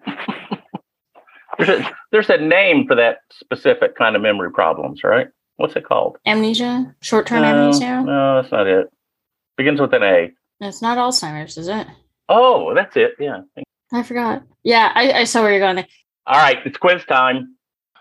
There's 1.60 1.69
a, 1.69 1.91
there's 2.13 2.30
a 2.30 2.38
name 2.38 2.88
for 2.88 2.95
that 2.95 3.17
specific 3.34 3.98
kind 3.98 4.15
of 4.15 4.22
memory 4.22 4.50
problems, 4.50 5.04
right? 5.04 5.28
What's 5.58 5.76
it 5.76 5.84
called? 5.84 6.17
amnesia, 6.26 6.95
short-term 7.02 7.41
no, 7.41 7.48
amnesia. 7.48 8.02
no, 8.02 8.41
that's 8.41 8.52
not 8.52 8.65
it. 8.65 8.88
Begins 9.58 9.82
with 9.82 9.93
an 9.93 10.04
A. 10.04 10.32
It's 10.62 10.82
not 10.82 10.98
Alzheimer's, 10.98 11.58
is 11.58 11.67
it? 11.67 11.86
Oh, 12.30 12.74
that's 12.74 12.95
it. 12.95 13.12
Yeah. 13.19 13.41
I 13.91 14.04
forgot. 14.04 14.43
Yeah, 14.63 14.89
I, 14.95 15.12
I 15.12 15.24
saw 15.26 15.41
where 15.41 15.52
you're 15.52 15.60
going. 15.60 15.86
All 16.28 16.38
right, 16.39 16.60
it's 16.65 16.78
quiz 16.78 17.04
time. 17.04 17.56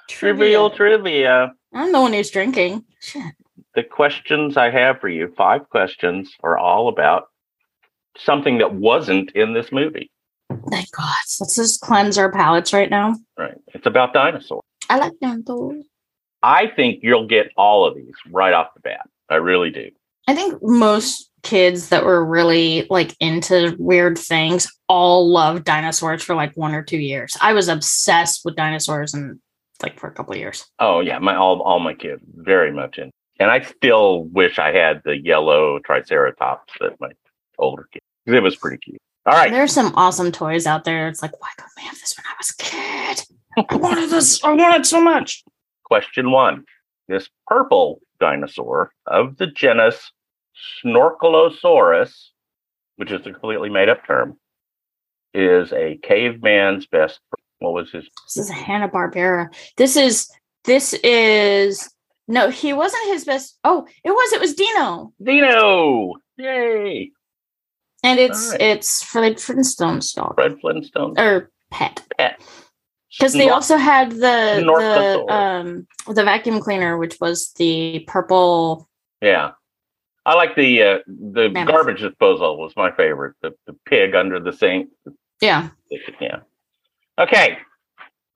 Trivial 0.09 0.71
trivia. 0.71 1.53
I'm 1.75 1.91
the 1.91 2.01
one 2.01 2.13
who's 2.13 2.31
drinking. 2.31 2.85
Shit. 3.01 3.35
The 3.75 3.83
questions 3.83 4.57
I 4.57 4.71
have 4.71 5.01
for 5.01 5.09
you, 5.09 5.33
five 5.37 5.69
questions, 5.69 6.35
are 6.43 6.59
all 6.59 6.89
about 6.89 7.29
something 8.17 8.59
that 8.59 8.75
wasn't 8.75 9.31
in 9.33 9.53
this 9.53 9.71
movie. 9.71 10.11
Thank 10.71 10.91
God. 10.93 11.15
Let's 11.41 11.55
just 11.55 11.81
cleanse 11.81 12.19
our 12.19 12.33
palates 12.33 12.73
right 12.73 12.91
now. 12.91 13.15
Right. 13.39 13.59
It's 13.75 13.87
about 13.87 14.15
dinosaurs. 14.15 14.63
I 14.89 14.99
like 14.99 15.13
dinosaurs. 15.21 15.85
I 16.43 16.69
think 16.75 17.01
you'll 17.03 17.27
get 17.27 17.51
all 17.57 17.87
of 17.87 17.95
these 17.95 18.15
right 18.31 18.53
off 18.53 18.69
the 18.75 18.81
bat. 18.81 19.09
I 19.29 19.37
really 19.37 19.71
do. 19.71 19.91
I 20.27 20.35
think 20.35 20.63
most 20.63 21.31
kids 21.43 21.89
that 21.89 22.05
were 22.05 22.25
really 22.25 22.87
like 22.91 23.15
into 23.21 23.77
weird 23.79 24.19
things 24.19 24.71
all 24.89 25.31
loved 25.31 25.65
dinosaurs 25.65 26.23
for 26.23 26.35
like 26.35 26.57
one 26.57 26.75
or 26.75 26.83
two 26.83 26.99
years. 26.99 27.37
I 27.41 27.53
was 27.53 27.69
obsessed 27.69 28.45
with 28.45 28.57
dinosaurs 28.57 29.15
and 29.15 29.39
like 29.83 29.99
for 29.99 30.09
a 30.09 30.13
couple 30.13 30.33
of 30.33 30.39
years. 30.39 30.67
Oh 30.79 31.01
yeah, 31.01 31.19
my 31.19 31.37
all 31.37 31.61
all 31.63 31.79
my 31.79 31.95
kids 31.95 32.23
very 32.35 32.73
much 32.73 32.99
in, 32.99 33.11
and 33.39 33.51
I 33.51 33.61
still 33.61 34.25
wish 34.25 34.59
I 34.59 34.73
had 34.73 35.03
the 35.05 35.17
yellow 35.17 35.79
Triceratops 35.81 36.73
that 36.81 37.01
my 37.01 37.11
older. 37.59 37.89
'cause 37.93 38.01
It 38.35 38.43
was 38.43 38.57
pretty 38.57 38.79
cute. 38.79 38.99
All 39.27 39.35
right, 39.35 39.51
There's 39.51 39.73
some 39.73 39.93
awesome 39.95 40.33
toys 40.33 40.67
out 40.67 40.85
there. 40.85 41.09
It's 41.09 41.21
like, 41.23 41.39
why 41.41 41.49
couldn't 41.57 41.73
we 41.77 41.83
have 41.83 41.95
this 41.99 42.15
when 42.17 42.25
I 42.27 42.35
was 42.39 42.51
a 42.51 42.63
kid? 42.63 43.69
I 43.71 43.77
wanted 43.77 44.11
this. 44.11 44.43
I 44.45 44.53
wanted 44.53 44.87
so 44.87 45.01
much. 45.01 45.43
question 45.85 46.31
one: 46.31 46.65
This 47.09 47.29
purple 47.47 48.01
dinosaur 48.21 48.93
of 49.07 49.37
the 49.39 49.47
genus 49.49 50.13
Snorkelosaurus, 50.85 52.29
which 52.97 53.11
is 53.11 53.27
a 53.27 53.33
completely 53.33 53.69
made 53.71 53.89
up 53.89 54.07
term, 54.07 54.39
is 55.35 55.73
a 55.73 55.99
caveman's 56.03 56.87
best. 56.87 57.21
friend. 57.31 57.45
What 57.61 57.73
was 57.75 57.91
his? 57.91 58.09
This 58.27 58.37
is 58.37 58.51
Hanna 58.51 58.89
Barbera. 58.89 59.49
This 59.77 59.97
is 59.97 60.31
this 60.65 60.95
is 61.03 61.93
no. 62.29 62.51
He 62.51 62.73
wasn't 62.73 63.09
his 63.09 63.25
best. 63.25 63.59
Oh, 63.65 63.87
it 64.05 64.11
was. 64.11 64.33
It 64.33 64.41
was 64.41 64.55
Dino, 64.55 65.13
Dino! 65.23 66.15
Yay! 66.37 67.13
and 68.03 68.19
it's 68.19 68.51
right. 68.53 68.61
it's 68.61 69.03
Fred 69.03 69.41
Flintstone's 69.41 70.13
dog 70.13 70.35
Fred 70.35 70.61
Flintstone 70.61 71.19
or 71.19 71.51
pet. 71.71 72.07
pet. 72.17 72.41
Because 73.11 73.33
they 73.33 73.49
also 73.49 73.77
had 73.77 74.13
the 74.13 74.63
the 74.63 75.33
um 75.33 75.87
the 76.15 76.23
vacuum 76.23 76.61
cleaner, 76.61 76.99
which 76.99 77.19
was 77.21 77.53
the 77.57 78.05
purple. 78.07 78.89
Yeah. 79.21 79.53
I 80.27 80.35
like 80.35 80.55
the 80.55 80.83
uh, 80.83 80.99
the 81.07 81.49
Mammoth. 81.49 81.75
garbage 81.75 82.01
disposal 82.01 82.59
was 82.59 82.77
my 82.77 82.91
favorite. 82.93 83.35
The, 83.41 83.55
the 83.67 83.75
pig 83.87 84.15
under 84.15 84.39
the 84.39 84.53
sink. 84.53 84.91
Yeah, 85.41 85.71
Yeah. 86.21 86.41
Okay. 87.19 87.59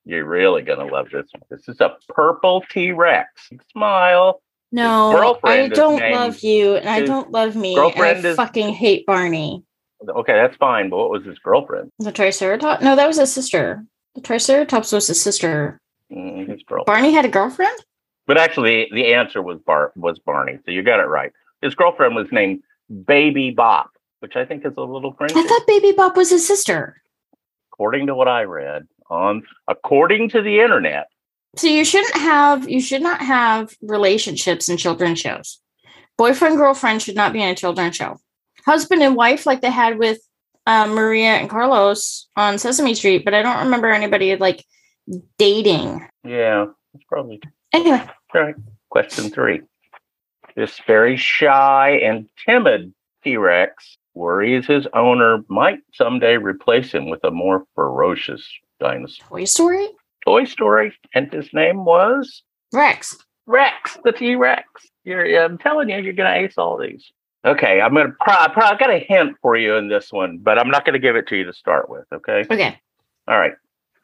You're 0.04 0.24
really 0.24 0.62
gonna 0.62 0.86
love 0.86 1.06
this 1.12 1.26
one. 1.32 1.42
This 1.50 1.68
is 1.68 1.80
a 1.80 1.96
purple 2.08 2.64
T 2.70 2.90
Rex. 2.92 3.50
Smile. 3.70 4.42
no, 4.72 5.38
I 5.44 5.68
don't 5.68 6.00
love 6.12 6.40
you, 6.40 6.76
and 6.76 6.88
I 6.88 7.02
don't 7.04 7.30
love 7.30 7.54
me. 7.56 7.74
girlfriend 7.74 8.26
I 8.26 8.30
is- 8.30 8.36
fucking 8.36 8.70
hate 8.74 9.06
Barney. 9.06 9.64
Okay, 10.08 10.32
that's 10.32 10.56
fine. 10.56 10.90
But 10.90 10.96
what 10.96 11.10
was 11.10 11.24
his 11.24 11.38
girlfriend? 11.38 11.90
The 12.00 12.10
Triceratops? 12.10 12.82
No, 12.82 12.96
that 12.96 13.06
was 13.06 13.18
his 13.18 13.32
sister. 13.32 13.84
The 14.16 14.20
Triceratops 14.20 14.90
was 14.90 15.06
his 15.06 15.22
sister. 15.22 15.80
Mm, 16.10 16.48
his 16.48 16.62
girl. 16.64 16.84
Barney 16.84 17.12
had 17.12 17.24
a 17.24 17.28
girlfriend. 17.28 17.78
But 18.26 18.36
actually, 18.38 18.88
the 18.92 19.14
answer 19.14 19.40
was 19.40 19.60
Bar 19.60 19.92
was 19.94 20.18
Barney. 20.18 20.58
So 20.64 20.72
you 20.72 20.82
got 20.82 20.98
it 20.98 21.06
right. 21.06 21.30
His 21.60 21.76
girlfriend 21.76 22.16
was 22.16 22.26
named 22.32 22.62
Baby 23.06 23.50
Bop, 23.52 23.90
which 24.18 24.34
I 24.34 24.44
think 24.44 24.66
is 24.66 24.72
a 24.76 24.80
little 24.82 25.12
crazy. 25.12 25.34
I 25.38 25.44
thought 25.46 25.66
Baby 25.68 25.92
Bop 25.92 26.16
was 26.16 26.30
his 26.30 26.44
sister. 26.46 27.00
according 27.72 28.08
to 28.08 28.14
what 28.16 28.26
I 28.28 28.42
read 28.42 28.86
on, 29.12 29.42
according 29.68 30.30
to 30.30 30.42
the 30.42 30.60
internet. 30.60 31.08
So 31.56 31.66
you 31.66 31.84
shouldn't 31.84 32.16
have 32.16 32.68
you 32.68 32.80
should 32.80 33.02
not 33.02 33.20
have 33.20 33.74
relationships 33.82 34.68
in 34.68 34.78
children's 34.78 35.20
shows. 35.20 35.60
Boyfriend 36.16 36.56
girlfriend 36.56 37.02
should 37.02 37.16
not 37.16 37.32
be 37.32 37.42
in 37.42 37.50
a 37.50 37.54
children's 37.54 37.96
show. 37.96 38.18
Husband 38.64 39.02
and 39.02 39.16
wife 39.16 39.44
like 39.44 39.60
they 39.60 39.70
had 39.70 39.98
with 39.98 40.18
uh, 40.66 40.86
Maria 40.86 41.30
and 41.30 41.50
Carlos 41.50 42.28
on 42.36 42.58
Sesame 42.58 42.94
Street, 42.94 43.24
but 43.24 43.34
I 43.34 43.42
don't 43.42 43.64
remember 43.64 43.90
anybody 43.90 44.36
like 44.36 44.64
dating. 45.36 46.06
Yeah, 46.24 46.66
it's 46.94 47.04
probably 47.08 47.40
Anyway, 47.72 48.02
All 48.34 48.40
right. 48.40 48.54
Question 48.90 49.30
three. 49.30 49.62
This 50.54 50.80
very 50.86 51.16
shy 51.16 52.00
and 52.02 52.28
timid 52.46 52.92
T 53.24 53.36
Rex 53.36 53.96
worries 54.14 54.66
his 54.66 54.86
owner 54.92 55.42
might 55.48 55.80
someday 55.94 56.36
replace 56.36 56.92
him 56.92 57.08
with 57.08 57.24
a 57.24 57.30
more 57.30 57.64
ferocious 57.74 58.46
dinosaur. 58.82 59.26
Toy 59.28 59.44
Story 59.44 59.88
Toy 60.24 60.44
Story, 60.44 60.94
and 61.14 61.32
his 61.32 61.52
name 61.52 61.84
was 61.84 62.42
Rex. 62.72 63.16
Rex, 63.46 63.98
the 64.04 64.12
T 64.12 64.34
Rex. 64.36 64.64
You're, 65.04 65.44
I'm 65.44 65.58
telling 65.58 65.88
you, 65.88 65.96
you're 65.98 66.12
going 66.12 66.32
to 66.32 66.46
ace 66.46 66.54
all 66.56 66.78
these. 66.78 67.10
Okay, 67.44 67.80
I'm 67.80 67.92
going 67.92 68.06
to, 68.06 68.12
pro- 68.20 68.48
pro- 68.52 68.66
I 68.66 68.76
got 68.76 68.90
a 68.90 69.00
hint 69.00 69.36
for 69.42 69.56
you 69.56 69.74
in 69.74 69.88
this 69.88 70.12
one, 70.12 70.38
but 70.38 70.58
I'm 70.60 70.70
not 70.70 70.84
going 70.84 70.92
to 70.94 71.00
give 71.00 71.16
it 71.16 71.26
to 71.28 71.36
you 71.36 71.44
to 71.44 71.52
start 71.52 71.90
with. 71.90 72.04
Okay. 72.14 72.44
Okay, 72.48 72.78
All 73.26 73.36
right. 73.38 73.54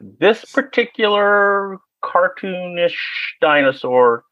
This 0.01 0.43
particular 0.43 1.77
cartoonish 2.03 2.95
dinosaur 3.41 4.23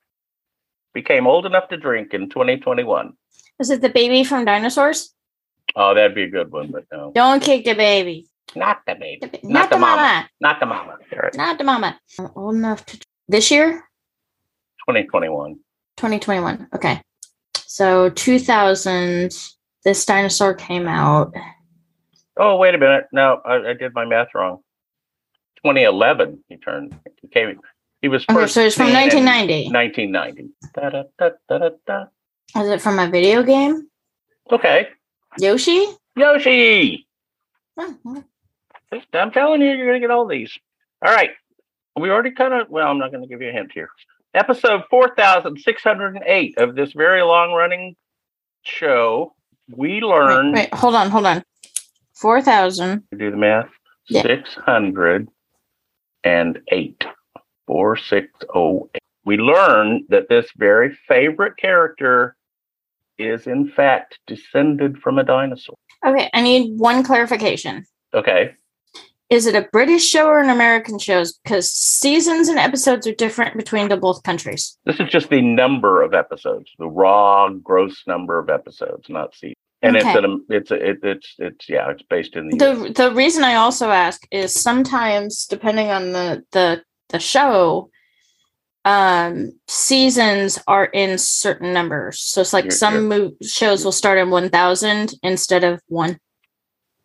became 0.94 1.26
old 1.26 1.46
enough 1.46 1.70
to 1.70 1.78
drink 1.78 2.14
in 2.14 2.28
2021. 2.30 3.14
is 3.62 3.70
it 3.70 3.82
the 3.82 3.90
baby 3.90 4.24
from 4.26 4.44
Dinosaurs? 4.44 5.14
Oh, 5.76 5.94
that'd 5.94 6.16
be 6.16 6.24
a 6.24 6.30
good 6.30 6.52
one, 6.52 6.72
but 6.72 6.86
no. 6.92 7.12
Don't 7.14 7.42
kick 7.42 7.64
the 7.66 7.76
baby. 7.76 8.28
Not 8.56 8.82
the 8.88 8.96
baby. 8.96 9.20
Not, 9.22 9.44
Not 9.44 9.70
the 9.70 9.76
the 9.76 9.80
mama. 9.80 9.96
mama. 10.02 10.30
Not 10.42 10.60
the 10.60 10.66
mama. 10.66 10.98
All 11.14 11.20
right. 11.20 11.36
Not 11.36 11.58
the 11.58 11.64
mama. 11.64 12.00
I'm 12.20 12.30
old 12.36 12.56
enough 12.56 12.86
to. 12.88 13.00
This 13.28 13.52
year? 13.52 13.72
2021. 14.88 15.56
2021. 15.98 16.70
Okay. 16.74 17.02
So 17.58 18.10
2000, 18.10 19.36
this 19.84 20.06
dinosaur 20.06 20.54
came 20.54 20.88
out. 20.88 21.34
Oh, 22.38 22.56
wait 22.58 22.74
a 22.74 22.78
minute. 22.78 23.08
No, 23.12 23.42
I, 23.44 23.72
I 23.72 23.74
did 23.74 23.94
my 23.94 24.06
math 24.06 24.30
wrong. 24.34 24.60
2011, 25.64 26.44
he 26.50 26.58
turned. 26.58 26.98
He 27.22 27.28
came. 27.28 27.60
He 28.02 28.08
was 28.08 28.24
Okay, 28.30 28.34
first 28.34 28.54
so 28.54 28.62
it's 28.62 28.76
from 28.76 28.94
1990. 28.94 29.72
1990. 29.74 30.54
Da, 30.74 30.90
da, 30.90 31.04
da, 31.20 31.30
da, 31.50 31.58
da, 31.58 31.70
da. 32.56 32.62
Is 32.62 32.70
it 32.70 32.82
from 32.82 33.00
a 33.00 33.10
video 33.10 33.44
game? 33.44 33.90
Okay. 34.52 34.88
Yoshi? 35.40 35.86
Yoshi. 36.16 37.08
Oh, 37.78 37.96
well, 38.04 38.24
I'm 39.14 39.32
telling 39.32 39.62
you, 39.62 39.70
you're 39.70 39.86
going 39.88 40.02
to 40.02 40.08
get 40.08 40.12
all 40.12 40.28
these. 40.28 40.58
All 41.06 41.14
right. 41.14 41.30
We 42.00 42.10
already 42.10 42.32
kind 42.32 42.54
of, 42.54 42.70
well, 42.70 42.88
I'm 42.88 42.98
not 43.00 43.12
going 43.12 43.24
to 43.24 43.28
give 43.30 43.42
you 43.42 43.50
a 43.50 43.52
hint 43.52 43.72
here. 43.74 43.90
Episode 44.34 44.84
4608 44.90 46.58
of 46.58 46.76
this 46.76 46.94
very 46.94 47.22
long 47.24 47.52
running 47.54 47.96
show, 48.64 49.34
we 49.76 49.96
Wait, 49.96 50.04
learn, 50.04 50.52
wait, 50.54 50.74
hold 50.74 50.96
on, 50.96 51.10
hold 51.10 51.26
on. 51.26 51.44
4,000. 52.16 53.04
do 53.18 53.32
the 53.32 53.38
math, 53.38 53.70
Yeah. 54.10 54.22
608. 54.24 57.06
4608. 57.68 59.02
We 59.26 59.38
learn 59.38 60.06
that 60.10 60.30
this 60.30 60.48
very 60.56 60.98
favorite 61.08 61.58
character 61.58 62.36
is, 63.18 63.48
in 63.48 63.70
fact, 63.70 64.20
descended 64.28 65.00
from 65.00 65.18
a 65.20 65.24
dinosaur. 65.24 65.76
Okay, 66.06 66.30
I 66.34 66.42
need 66.42 66.80
one 66.80 67.04
clarification. 67.04 67.86
Okay. 68.14 68.54
Is 69.30 69.46
it 69.46 69.56
a 69.56 69.68
British 69.74 70.06
show 70.06 70.28
or 70.28 70.40
an 70.40 70.50
American 70.50 71.00
show? 71.00 71.24
Because 71.44 71.70
seasons 71.72 72.48
and 72.48 72.58
episodes 72.58 73.06
are 73.08 73.14
different 73.14 73.58
between 73.58 73.90
the 73.90 73.98
both 73.98 74.24
countries. 74.24 74.78
This 74.86 75.00
is 75.02 75.10
just 75.10 75.30
the 75.30 75.42
number 75.42 76.02
of 76.02 76.14
episodes, 76.14 76.72
the 76.80 76.88
raw 76.88 77.50
gross 77.50 78.04
number 78.08 78.40
of 78.40 78.50
episodes, 78.50 79.10
not 79.10 79.36
seasons. 79.36 79.56
And 79.82 79.96
it's 79.96 80.06
an 80.06 80.46
it's 80.50 80.72
a, 80.72 80.90
it, 80.90 81.00
it's 81.04 81.36
it's 81.38 81.70
yeah, 81.70 81.92
it's 81.92 82.02
based 82.04 82.36
in 82.36 82.50
the, 82.50 82.66
US. 82.66 82.88
The 82.88 83.10
the 83.10 83.12
reason 83.14 83.44
I 83.44 83.56
also 83.56 83.92
ask 83.92 84.26
is 84.32 84.54
sometimes 84.54 85.46
depending 85.46 85.92
on 85.92 86.14
the 86.14 86.44
the 86.52 86.82
the 87.10 87.20
show, 87.20 87.92
um, 88.86 89.52
seasons 89.68 90.58
are 90.68 90.86
in 90.86 91.18
certain 91.20 91.74
numbers. 91.74 92.20
So 92.22 92.42
it's 92.42 92.54
like 92.54 92.66
You're- 92.66 92.76
some 92.76 93.08
mo- 93.08 93.34
shows 93.44 93.86
will 93.86 93.92
start 93.92 94.18
in 94.18 94.32
one 94.32 94.50
thousand 94.50 95.14
instead 95.22 95.64
of 95.64 95.80
one. 95.88 96.18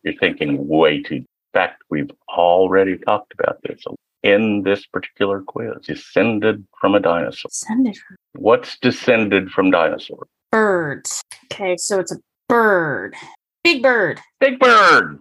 You're 0.03 0.15
thinking 0.19 0.67
way 0.67 1.03
too. 1.03 1.25
In 1.53 1.59
fact, 1.59 1.83
we've 1.91 2.09
already 2.29 2.97
talked 2.97 3.31
about 3.39 3.59
this 3.63 3.83
in 4.23 4.63
this 4.63 4.87
particular 4.87 5.41
quiz. 5.41 5.85
Descended 5.85 6.65
from 6.81 6.95
a 6.95 6.99
dinosaur. 6.99 7.49
It 7.69 7.97
from 7.97 8.17
What's 8.33 8.77
descended 8.79 9.51
from 9.51 9.69
dinosaurs? 9.69 10.27
birds. 10.51 11.21
Okay, 11.51 11.77
so 11.77 11.99
it's 11.99 12.11
a 12.11 12.17
bird, 12.47 13.15
big 13.63 13.81
bird. 13.83 14.19
Big 14.39 14.59
Bird. 14.59 15.19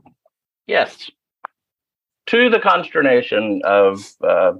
Yes. 0.66 1.11
To 2.27 2.49
the 2.51 2.61
consternation 2.61 3.61
of 3.64 4.12
uh, 4.27 4.53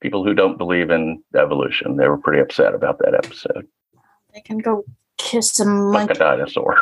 people 0.00 0.22
who 0.24 0.34
don't 0.34 0.58
believe 0.58 0.90
in 0.90 1.22
evolution, 1.34 1.96
they 1.96 2.08
were 2.08 2.18
pretty 2.18 2.40
upset 2.42 2.74
about 2.74 2.98
that 2.98 3.14
episode. 3.14 3.66
They 4.34 4.40
can 4.40 4.58
go 4.58 4.84
kiss 5.18 5.58
a 5.60 5.64
Like 5.64 6.08
monkey. 6.08 6.12
a 6.12 6.18
dinosaur. 6.18 6.78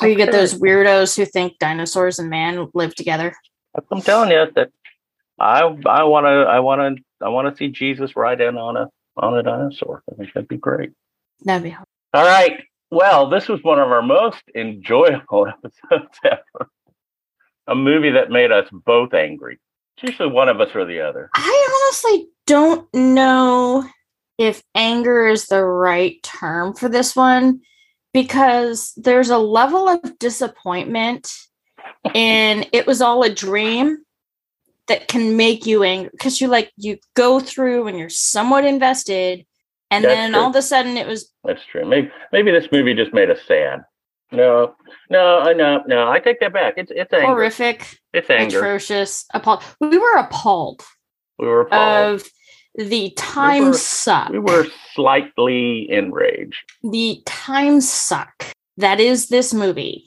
Or 0.00 0.08
you 0.08 0.14
get 0.14 0.30
those 0.32 0.54
weirdos 0.54 1.16
who 1.16 1.24
think 1.26 1.58
dinosaurs 1.58 2.18
and 2.18 2.30
man 2.30 2.68
live 2.72 2.94
together. 2.94 3.34
I'm 3.90 4.00
telling 4.00 4.30
you 4.30 4.46
that 4.54 4.70
I 5.38 5.60
I 5.60 6.04
want 6.04 6.26
to 6.26 6.50
I 6.50 6.60
want 6.60 6.98
to 6.98 7.24
I 7.24 7.28
want 7.28 7.48
to 7.48 7.56
see 7.56 7.68
Jesus 7.68 8.16
ride 8.16 8.40
in 8.40 8.56
on 8.56 8.76
a 8.76 8.88
on 9.16 9.36
a 9.36 9.42
dinosaur. 9.42 10.02
I 10.10 10.14
think 10.14 10.32
that'd 10.32 10.48
be 10.48 10.56
great. 10.56 10.90
That'd 11.44 11.62
be 11.62 11.70
hard. 11.70 11.86
All 12.14 12.24
right. 12.24 12.62
Well, 12.90 13.28
this 13.28 13.48
was 13.48 13.62
one 13.62 13.78
of 13.78 13.88
our 13.88 14.02
most 14.02 14.42
enjoyable 14.54 15.46
episodes 15.64 16.18
ever. 16.24 16.70
A 17.66 17.74
movie 17.74 18.10
that 18.10 18.30
made 18.30 18.50
us 18.50 18.68
both 18.72 19.12
angry. 19.12 19.58
It's 19.96 20.10
usually 20.10 20.30
one 20.30 20.48
of 20.48 20.60
us 20.60 20.74
or 20.74 20.84
the 20.84 21.00
other. 21.00 21.28
I 21.34 21.86
honestly 21.86 22.28
don't 22.46 22.92
know 22.94 23.84
if 24.38 24.62
anger 24.74 25.26
is 25.26 25.46
the 25.46 25.62
right 25.62 26.22
term 26.22 26.72
for 26.72 26.88
this 26.88 27.14
one 27.14 27.60
because 28.14 28.94
there's 28.96 29.30
a 29.30 29.38
level 29.38 29.88
of 29.88 30.18
disappointment 30.18 31.30
and 32.14 32.68
it 32.72 32.86
was 32.86 33.00
all 33.00 33.22
a 33.22 33.30
dream 33.32 33.98
that 34.88 35.08
can 35.08 35.36
make 35.36 35.66
you 35.66 35.82
angry 35.82 36.10
because 36.12 36.40
you 36.40 36.48
like 36.48 36.72
you 36.76 36.98
go 37.14 37.40
through 37.40 37.86
and 37.88 37.98
you're 37.98 38.08
somewhat 38.08 38.64
invested 38.64 39.44
and 39.90 40.04
That's 40.04 40.14
then 40.14 40.32
true. 40.32 40.40
all 40.40 40.50
of 40.50 40.56
a 40.56 40.62
sudden 40.62 40.96
it 40.96 41.06
was 41.06 41.30
That's 41.44 41.64
true. 41.70 41.84
Maybe 41.84 42.10
maybe 42.32 42.50
this 42.50 42.68
movie 42.72 42.94
just 42.94 43.12
made 43.12 43.30
us 43.30 43.40
sad. 43.46 43.80
No, 44.30 44.74
no, 45.08 45.52
no, 45.52 45.82
no. 45.86 46.10
I 46.10 46.18
take 46.20 46.40
that 46.40 46.52
back. 46.52 46.74
It's 46.76 46.90
it's 46.94 47.12
anger. 47.12 47.26
horrific 47.26 47.98
It's 48.12 48.28
anger. 48.30 48.58
atrocious 48.58 49.24
appalled 49.34 49.62
we 49.80 49.96
were 49.98 50.16
appalled 50.16 50.82
We 51.38 51.46
were 51.46 51.62
appalled. 51.62 52.20
of 52.20 52.28
the 52.74 53.10
time 53.16 53.68
were- 53.68 53.72
suck 53.74 54.28
we 54.30 54.38
were 54.38 54.66
slightly 54.94 55.90
enraged. 55.90 56.62
the 56.82 57.22
time 57.26 57.80
suck 57.80 58.52
that 58.76 59.00
is 59.00 59.28
this 59.28 59.52
movie. 59.52 60.04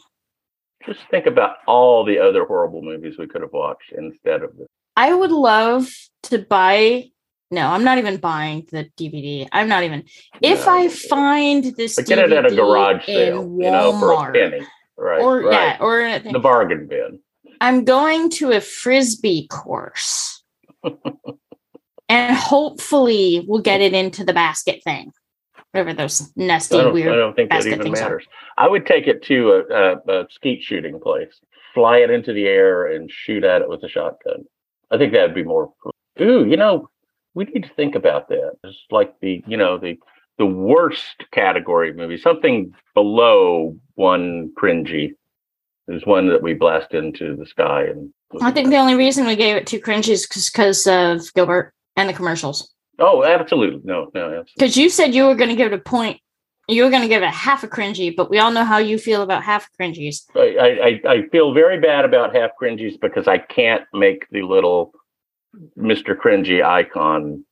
Just 0.86 1.02
think 1.10 1.26
about 1.26 1.58
all 1.68 2.04
the 2.06 2.20
other 2.20 2.46
horrible 2.46 2.82
movies 2.82 3.16
we 3.18 3.28
could 3.28 3.42
have 3.42 3.54
watched 3.54 3.92
instead 3.98 4.42
of 4.42 4.56
this. 4.58 4.68
I 4.96 5.14
would 5.14 5.32
love 5.32 5.90
to 6.24 6.40
buy. 6.40 7.10
No, 7.50 7.68
I'm 7.68 7.84
not 7.84 7.98
even 7.98 8.18
buying 8.18 8.68
the 8.72 8.90
DVD. 8.98 9.48
I'm 9.52 9.68
not 9.68 9.84
even. 9.84 10.04
If 10.42 10.66
No. 10.66 10.72
I 10.74 10.88
find 10.88 11.64
this, 11.76 11.96
But 11.98 12.06
get 12.06 12.20
it 12.20 12.32
at 12.32 12.46
a 12.46 12.50
DVD 12.50 12.56
garage 12.56 13.06
sale, 13.06 13.44
you 13.60 13.70
know, 13.72 14.00
for 14.00 14.12
a 14.12 14.16
Walmart, 14.16 14.34
penny. 14.34 14.66
Right. 14.98 15.22
or 15.22 15.42
right. 15.42 15.54
yeah, 15.54 15.78
or 15.80 16.02
in 16.02 16.12
a 16.12 16.20
thing, 16.20 16.34
the 16.34 16.40
bargain 16.40 16.88
bin. 16.88 17.20
I'm 17.60 17.84
going 17.86 18.30
to 18.32 18.52
a 18.52 18.62
frisbee 18.62 19.48
course, 19.48 20.44
and 22.10 22.36
hopefully 22.36 23.44
we'll 23.48 23.62
get 23.62 23.82
it 23.82 23.94
into 23.94 24.24
the 24.24 24.34
basket 24.34 24.82
thing, 24.84 25.12
whatever 25.72 25.94
those 25.94 26.32
nasty 26.36 26.78
I 26.78 26.86
weird. 26.88 27.14
I 27.14 27.16
don't 27.16 27.36
think 27.36 27.50
that 27.50 27.66
even 27.66 27.82
things 27.82 28.02
are. 28.02 28.22
I 28.58 28.68
would 28.68 28.86
take 28.86 29.08
it 29.08 29.24
to 29.24 29.52
a, 29.52 29.74
a, 29.74 30.22
a 30.22 30.28
skeet 30.30 30.64
shooting 30.64 31.00
place, 31.00 31.40
fly 31.74 31.98
it 31.98 32.10
into 32.10 32.34
the 32.34 32.46
air, 32.46 32.88
and 32.88 33.10
shoot 33.10 33.44
at 33.44 33.62
it 33.62 33.70
with 33.70 33.84
a 33.84 33.90
shotgun. 33.90 34.46
I 34.90 34.98
think 34.98 35.14
that'd 35.14 35.36
be 35.36 35.44
more. 35.44 35.74
Ooh, 36.20 36.46
you 36.46 36.58
know, 36.58 36.90
we 37.34 37.46
need 37.46 37.64
to 37.64 37.74
think 37.76 37.96
about 37.96 38.28
that. 38.30 38.58
It's 38.64 38.78
like 38.92 39.14
the, 39.22 39.44
you 39.48 39.58
know, 39.58 39.78
the 39.78 39.98
the 40.38 40.46
worst 40.46 41.24
category 41.32 41.94
movie, 41.94 42.18
something 42.18 42.74
below 42.96 43.78
one 43.96 44.52
cringy. 44.60 45.14
There's 45.88 46.06
one 46.06 46.30
that 46.30 46.42
we 46.42 46.54
blast 46.54 46.94
into 46.94 47.36
the 47.36 47.46
sky, 47.46 47.84
and 47.84 48.14
I 48.42 48.52
think 48.52 48.70
the 48.70 48.78
only 48.78 48.96
reason 48.96 49.26
we 49.26 49.36
gave 49.36 49.56
it 49.56 49.68
two 49.68 49.80
cringe 49.80 50.10
is 50.10 50.26
because 50.26 50.88
of 50.88 51.34
Gilbert 51.34 51.74
and 51.96 52.10
the 52.10 52.14
commercials. 52.14 52.71
Oh, 53.02 53.24
absolutely, 53.24 53.82
no, 53.84 54.12
no, 54.14 54.26
absolutely. 54.28 54.54
Because 54.58 54.78
you 54.78 54.90
said 54.90 55.14
you 55.16 55.26
were 55.26 55.36
going 55.36 55.50
to 55.50 55.56
give 55.56 55.72
it 55.72 55.76
a 55.76 55.82
point, 55.82 56.20
you 56.68 56.84
were 56.84 56.90
going 56.90 57.02
to 57.02 57.08
give 57.08 57.24
it 57.24 57.30
half 57.30 57.64
a 57.64 57.68
cringy, 57.68 58.16
but 58.16 58.30
we 58.30 58.38
all 58.40 58.52
know 58.52 58.64
how 58.64 58.78
you 58.78 58.98
feel 58.98 59.24
about 59.24 59.44
half 59.44 59.68
cringies. 59.80 60.24
I, 60.36 61.00
I, 61.06 61.12
I- 61.12 61.28
feel 61.30 61.54
very 61.54 61.80
bad 61.80 62.06
about 62.06 62.36
half 62.36 62.52
cringies 62.62 63.00
because 63.00 63.28
I 63.28 63.40
can't 63.40 63.84
make 63.94 64.30
the 64.30 64.44
little 64.44 64.94
Mr. 65.78 66.16
Cringy 66.16 66.64
icon. 66.64 67.44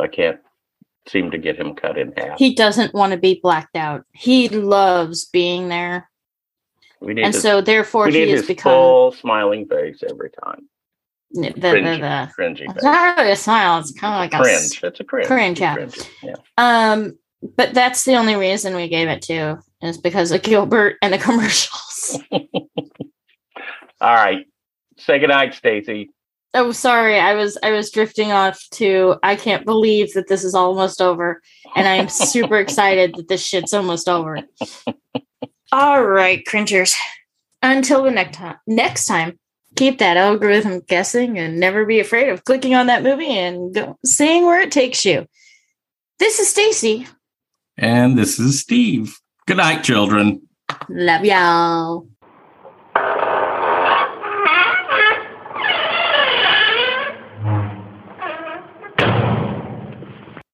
I 0.00 0.08
can't 0.08 0.40
seem 1.06 1.30
to 1.30 1.38
get 1.38 1.56
him 1.56 1.74
cut 1.74 1.98
in 1.98 2.12
half. 2.16 2.38
He 2.38 2.54
doesn't 2.54 2.94
want 2.94 3.12
to 3.12 3.18
be 3.18 3.38
blacked 3.42 3.76
out. 3.76 4.04
He 4.12 4.48
loves 4.48 5.26
being 5.26 5.68
there, 5.68 6.10
we 7.00 7.14
need 7.14 7.24
and 7.24 7.34
his, 7.34 7.42
so 7.42 7.60
therefore 7.60 8.08
he 8.08 8.26
his 8.28 8.46
become 8.46 8.72
full 8.72 9.12
smiling 9.12 9.66
face 9.66 10.02
every 10.08 10.30
time. 10.42 10.68
The, 11.34 11.52
the, 11.56 11.68
Cringy, 11.68 12.00
the, 12.00 12.32
cringy 12.42 12.64
It's 12.74 12.84
not 12.84 13.18
really 13.18 13.32
a 13.32 13.36
smile. 13.36 13.80
It's 13.80 13.92
kind 13.92 14.14
of 14.14 14.18
like 14.18 14.40
a 14.40 14.42
Cringe. 14.42 14.80
It's 14.82 15.00
a 15.00 15.04
cringe. 15.04 15.26
cringe, 15.26 15.60
yeah. 15.60 15.76
Cringy, 15.76 16.08
yeah. 16.22 16.34
Um, 16.56 17.18
but 17.56 17.74
that's 17.74 18.04
the 18.04 18.14
only 18.14 18.36
reason 18.36 18.74
we 18.74 18.88
gave 18.88 19.08
it 19.08 19.22
to 19.22 19.58
is 19.82 19.98
because 19.98 20.32
of 20.32 20.42
Gilbert 20.42 20.96
and 21.02 21.12
the 21.12 21.18
commercials. 21.28 22.18
All 22.32 24.14
right. 24.14 24.46
Say 24.96 25.18
goodnight, 25.18 25.54
Stacy. 25.54 26.10
oh, 26.54 26.72
sorry, 26.72 27.18
I 27.18 27.34
was 27.34 27.58
I 27.62 27.72
was 27.72 27.90
drifting 27.90 28.32
off 28.32 28.62
to 28.72 29.16
I 29.22 29.34
can't 29.36 29.64
believe 29.66 30.12
that 30.14 30.28
this 30.28 30.44
is 30.44 30.54
almost 30.54 31.02
over, 31.02 31.42
and 31.74 31.88
I 31.88 31.94
am 31.96 32.08
super 32.08 32.58
excited 32.58 33.14
that 33.16 33.28
this 33.28 33.44
shit's 33.44 33.74
almost 33.74 34.08
over. 34.08 34.38
All 35.72 36.04
right, 36.04 36.44
cringers. 36.46 36.94
Until 37.60 38.04
the 38.04 38.10
next 38.10 38.36
time, 38.36 38.56
next 38.66 39.06
time, 39.06 39.38
keep 39.76 39.98
that 39.98 40.16
algorithm 40.16 40.80
guessing 40.80 41.38
and 41.38 41.58
never 41.58 41.84
be 41.84 42.00
afraid 42.00 42.28
of 42.28 42.44
clicking 42.44 42.74
on 42.74 42.86
that 42.86 43.02
movie 43.02 43.36
and 43.36 43.74
go, 43.74 43.98
seeing 44.04 44.44
where 44.46 44.60
it 44.60 44.72
takes 44.72 45.04
you. 45.04 45.26
This 46.18 46.38
is 46.38 46.48
Stacy. 46.48 47.06
And 47.76 48.16
this 48.16 48.38
is 48.38 48.60
Steve. 48.60 49.18
Good 49.46 49.56
night, 49.56 49.82
children. 49.82 50.42
Love 50.88 51.24
y'all. 51.24 52.06